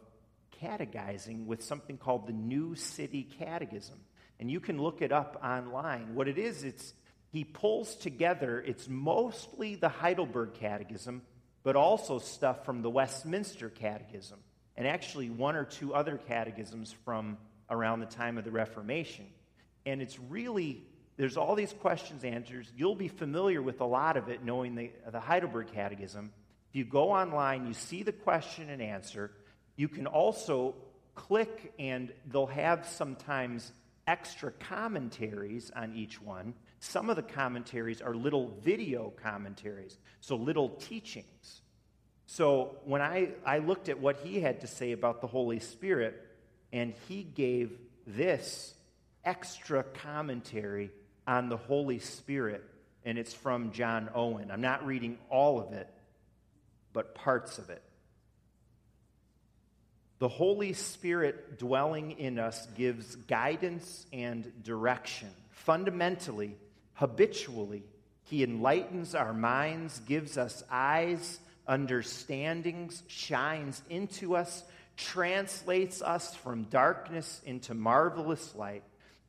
catechizing 0.60 1.48
with 1.48 1.64
something 1.64 1.98
called 1.98 2.28
the 2.28 2.34
New 2.34 2.76
City 2.76 3.28
Catechism. 3.40 4.00
And 4.40 4.52
you 4.52 4.60
can 4.60 4.82
look 4.82 5.02
it 5.02 5.12
up 5.12 5.42
online. 5.44 6.16
What 6.16 6.28
it 6.28 6.38
is, 6.38 6.64
it's 6.64 6.94
he 7.36 7.44
pulls 7.44 7.96
together, 7.96 8.62
it's 8.66 8.88
mostly 8.88 9.76
the 9.76 9.90
Heidelberg 9.90 10.54
Catechism, 10.54 11.22
but 11.64 11.76
also 11.76 12.20
stuff 12.20 12.64
from 12.64 12.82
the 12.82 12.90
Westminster 12.90 13.70
Catechism, 13.70 14.40
and 14.78 14.88
actually 14.88 15.30
one 15.30 15.58
or 15.58 15.66
two 15.66 15.94
other 15.94 16.18
catechisms 16.18 16.96
from 17.04 17.38
around 17.70 18.00
the 18.00 18.06
time 18.06 18.38
of 18.38 18.46
the 18.46 18.52
Reformation. 18.52 19.26
And 19.86 20.02
it's 20.02 20.18
really, 20.18 20.84
there's 21.18 21.36
all 21.36 21.56
these 21.56 21.74
questions, 21.74 22.24
answers. 22.24 22.72
You'll 22.78 22.96
be 22.96 23.10
familiar 23.10 23.62
with 23.62 23.82
a 23.82 23.86
lot 23.86 24.16
of 24.16 24.30
it 24.30 24.44
knowing 24.44 24.76
the, 24.76 24.92
the 25.12 25.20
Heidelberg 25.20 25.74
Catechism. 25.74 26.32
If 26.70 26.76
you 26.76 26.86
go 26.86 27.12
online, 27.12 27.68
you 27.68 27.74
see 27.74 28.04
the 28.04 28.14
question 28.14 28.70
and 28.70 28.82
answer. 28.82 29.32
You 29.76 29.90
can 29.90 30.08
also 30.08 30.76
click, 31.16 31.74
and 31.80 32.14
they'll 32.28 32.46
have 32.46 32.88
sometimes 32.88 33.72
extra 34.08 34.52
commentaries 34.52 35.72
on 35.76 35.96
each 35.96 36.22
one. 36.22 36.54
Some 36.80 37.10
of 37.10 37.16
the 37.16 37.24
commentaries 37.24 38.02
are 38.02 38.14
little 38.14 38.54
video 38.62 39.12
commentaries, 39.22 39.98
so 40.22 40.36
little 40.36 40.70
teachings. 40.70 41.62
So 42.28 42.78
when 42.86 43.02
I, 43.02 43.30
I 43.46 43.60
looked 43.60 43.90
at 43.90 44.00
what 44.00 44.18
he 44.24 44.40
had 44.40 44.62
to 44.62 44.68
say 44.68 44.92
about 44.92 45.22
the 45.22 45.28
Holy 45.28 45.60
Spirit, 45.60 46.22
and 46.72 46.94
he 47.08 47.24
gave 47.24 47.78
this 48.06 48.74
extra 49.24 49.84
commentary 49.84 50.92
on 51.28 51.50
the 51.50 51.58
Holy 51.58 52.00
Spirit, 52.00 52.64
and 53.04 53.18
it's 53.18 53.34
from 53.34 53.72
John 53.72 54.10
Owen. 54.14 54.52
I'm 54.52 54.62
not 54.62 54.86
reading 54.86 55.18
all 55.30 55.60
of 55.60 55.74
it, 55.74 55.90
but 56.94 57.16
parts 57.16 57.58
of 57.58 57.70
it. 57.70 57.82
The 60.26 60.30
Holy 60.30 60.74
Spirit 60.74 61.60
dwelling 61.60 62.14
in 62.14 62.40
us 62.40 62.66
gives 62.76 63.16
guidance 63.16 64.08
and 64.12 64.52
direction. 64.64 65.30
Fundamentally, 65.52 66.56
habitually, 66.96 67.84
He 68.24 68.44
enlightens 68.44 69.14
our 69.14 69.36
minds, 69.36 70.00
gives 70.00 70.36
us 70.36 70.64
eyes, 70.72 71.40
understandings, 71.68 73.04
shines 73.06 73.84
into 73.88 74.36
us, 74.36 74.64
translates 74.98 76.02
us 76.02 76.34
from 76.34 76.64
darkness 76.72 77.40
into 77.46 77.76
marvelous 77.76 78.56
light 78.56 78.84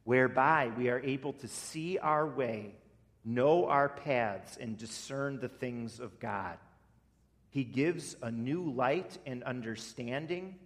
whereby 0.04 0.70
we 0.78 0.88
are 0.88 1.00
able 1.00 1.34
to 1.34 1.46
see 1.46 1.98
our 1.98 2.26
way, 2.26 2.74
know 3.22 3.66
our 3.66 3.90
paths, 3.90 4.56
and 4.56 4.78
discern 4.78 5.40
the 5.40 5.50
things 5.50 6.00
of 6.00 6.18
God. 6.18 6.56
He 7.50 7.64
gives 7.64 8.16
a 8.22 8.30
new 8.30 8.70
light 8.70 9.18
and 9.26 9.42
understanding, 9.42 10.56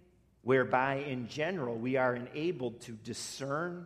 whereby 0.43 0.95
in 0.95 1.27
general 1.27 1.75
we 1.75 1.97
are 1.97 2.15
enabled 2.15 2.81
to 2.81 2.93
discern, 2.93 3.85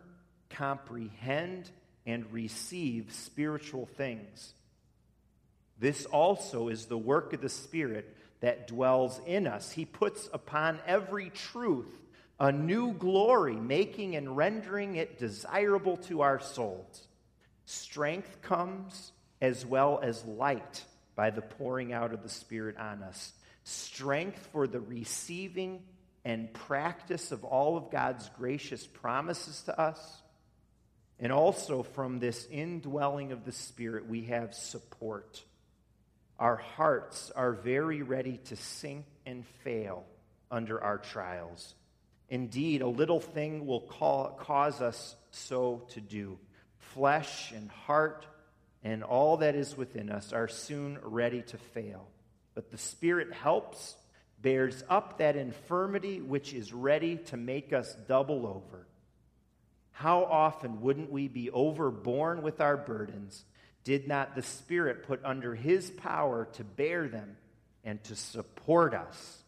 comprehend, 0.50 1.70
and 2.06 2.32
receive 2.32 3.12
spiritual 3.12 3.86
things. 3.96 4.54
This 5.78 6.06
also 6.06 6.68
is 6.68 6.86
the 6.86 6.96
work 6.96 7.32
of 7.32 7.40
the 7.40 7.48
Spirit 7.48 8.16
that 8.40 8.66
dwells 8.66 9.20
in 9.26 9.46
us. 9.46 9.70
He 9.70 9.84
puts 9.84 10.28
upon 10.32 10.78
every 10.86 11.30
truth 11.30 11.92
a 12.38 12.52
new 12.52 12.92
glory, 12.92 13.56
making 13.56 14.14
and 14.14 14.36
rendering 14.36 14.96
it 14.96 15.18
desirable 15.18 15.96
to 15.96 16.20
our 16.22 16.40
souls. 16.40 17.06
Strength 17.64 18.42
comes 18.42 19.12
as 19.40 19.66
well 19.66 20.00
as 20.02 20.24
light 20.24 20.84
by 21.14 21.30
the 21.30 21.42
pouring 21.42 21.92
out 21.92 22.12
of 22.12 22.22
the 22.22 22.28
Spirit 22.28 22.76
on 22.76 23.02
us. 23.02 23.32
Strength 23.64 24.48
for 24.52 24.66
the 24.66 24.80
receiving 24.80 25.82
and 26.26 26.52
practice 26.52 27.30
of 27.30 27.44
all 27.44 27.76
of 27.76 27.88
God's 27.88 28.28
gracious 28.30 28.84
promises 28.84 29.62
to 29.62 29.80
us. 29.80 30.22
And 31.20 31.30
also 31.30 31.84
from 31.84 32.18
this 32.18 32.48
indwelling 32.50 33.30
of 33.30 33.44
the 33.44 33.52
Spirit, 33.52 34.08
we 34.08 34.24
have 34.24 34.52
support. 34.52 35.44
Our 36.40 36.56
hearts 36.56 37.30
are 37.30 37.52
very 37.52 38.02
ready 38.02 38.38
to 38.46 38.56
sink 38.56 39.06
and 39.24 39.46
fail 39.62 40.04
under 40.50 40.82
our 40.82 40.98
trials. 40.98 41.76
Indeed, 42.28 42.82
a 42.82 42.88
little 42.88 43.20
thing 43.20 43.64
will 43.64 43.82
call, 43.82 44.30
cause 44.32 44.80
us 44.82 45.14
so 45.30 45.86
to 45.90 46.00
do. 46.00 46.40
Flesh 46.78 47.52
and 47.52 47.70
heart 47.70 48.26
and 48.82 49.04
all 49.04 49.36
that 49.36 49.54
is 49.54 49.76
within 49.76 50.10
us 50.10 50.32
are 50.32 50.48
soon 50.48 50.98
ready 51.04 51.42
to 51.42 51.56
fail. 51.56 52.08
But 52.56 52.72
the 52.72 52.78
Spirit 52.78 53.32
helps, 53.32 53.94
bears 54.46 54.84
up 54.88 55.18
that 55.18 55.34
infirmity 55.34 56.20
which 56.20 56.54
is 56.54 56.72
ready 56.72 57.16
to 57.16 57.36
make 57.36 57.72
us 57.72 57.96
double 58.06 58.46
over. 58.46 58.86
How 59.90 60.22
often 60.22 60.82
wouldn't 60.82 61.10
we 61.10 61.26
be 61.26 61.50
overborne 61.50 62.42
with 62.42 62.60
our 62.60 62.76
burdens 62.76 63.44
did 63.82 64.06
not 64.06 64.36
the 64.36 64.42
Spirit 64.42 65.02
put 65.02 65.20
under 65.24 65.56
His 65.56 65.90
power 65.90 66.46
to 66.52 66.62
bear 66.62 67.08
them 67.08 67.36
and 67.82 68.00
to 68.04 68.14
support 68.14 68.94
us? 68.94 69.42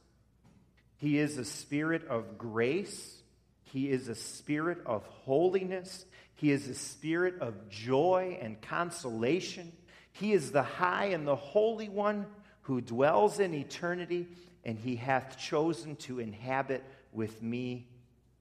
He 0.97 1.19
is 1.19 1.39
a 1.39 1.45
spirit 1.45 2.05
of 2.09 2.37
grace. 2.37 3.23
He 3.67 3.91
is 3.91 4.09
a 4.09 4.17
spirit 4.17 4.79
of 4.85 5.05
holiness. 5.05 6.07
He 6.35 6.51
is 6.51 6.67
a 6.67 6.75
spirit 6.75 7.37
of 7.41 7.69
joy 7.69 8.37
and 8.43 8.61
consolation. 8.61 9.71
He 10.11 10.33
is 10.33 10.51
the 10.51 10.65
high 10.65 11.11
and 11.11 11.25
the 11.25 11.37
holy 11.37 11.89
one 11.89 12.27
who 12.63 12.81
dwells 12.81 13.39
in 13.39 13.55
eternity, 13.55 14.27
and 14.65 14.79
he 14.79 14.97
hath 14.97 15.39
chosen 15.39 15.97
to 15.97 16.19
inhabit 16.19 16.85
with 17.13 17.43
me 17.43 17.87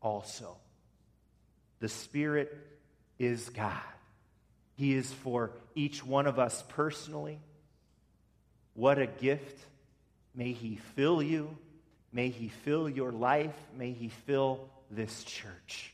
also. 0.02 0.58
The 1.80 1.90
Spirit 1.90 2.56
is 3.20 3.50
God. 3.50 3.82
He 4.76 4.94
is 4.94 5.12
for 5.12 5.52
each 5.76 6.06
one 6.06 6.28
of 6.28 6.40
us 6.40 6.64
personally. 6.70 7.40
What 8.74 9.00
a 9.00 9.08
gift. 9.08 9.60
May 10.36 10.52
He 10.52 10.76
fill 10.96 11.22
you 11.24 11.58
May 12.12 12.30
He 12.30 12.48
fill 12.48 12.90
your 12.90 13.12
life. 13.12 13.56
May 13.78 13.92
He 13.92 14.10
fill 14.10 14.70
this 14.90 15.24
church. 15.24 15.94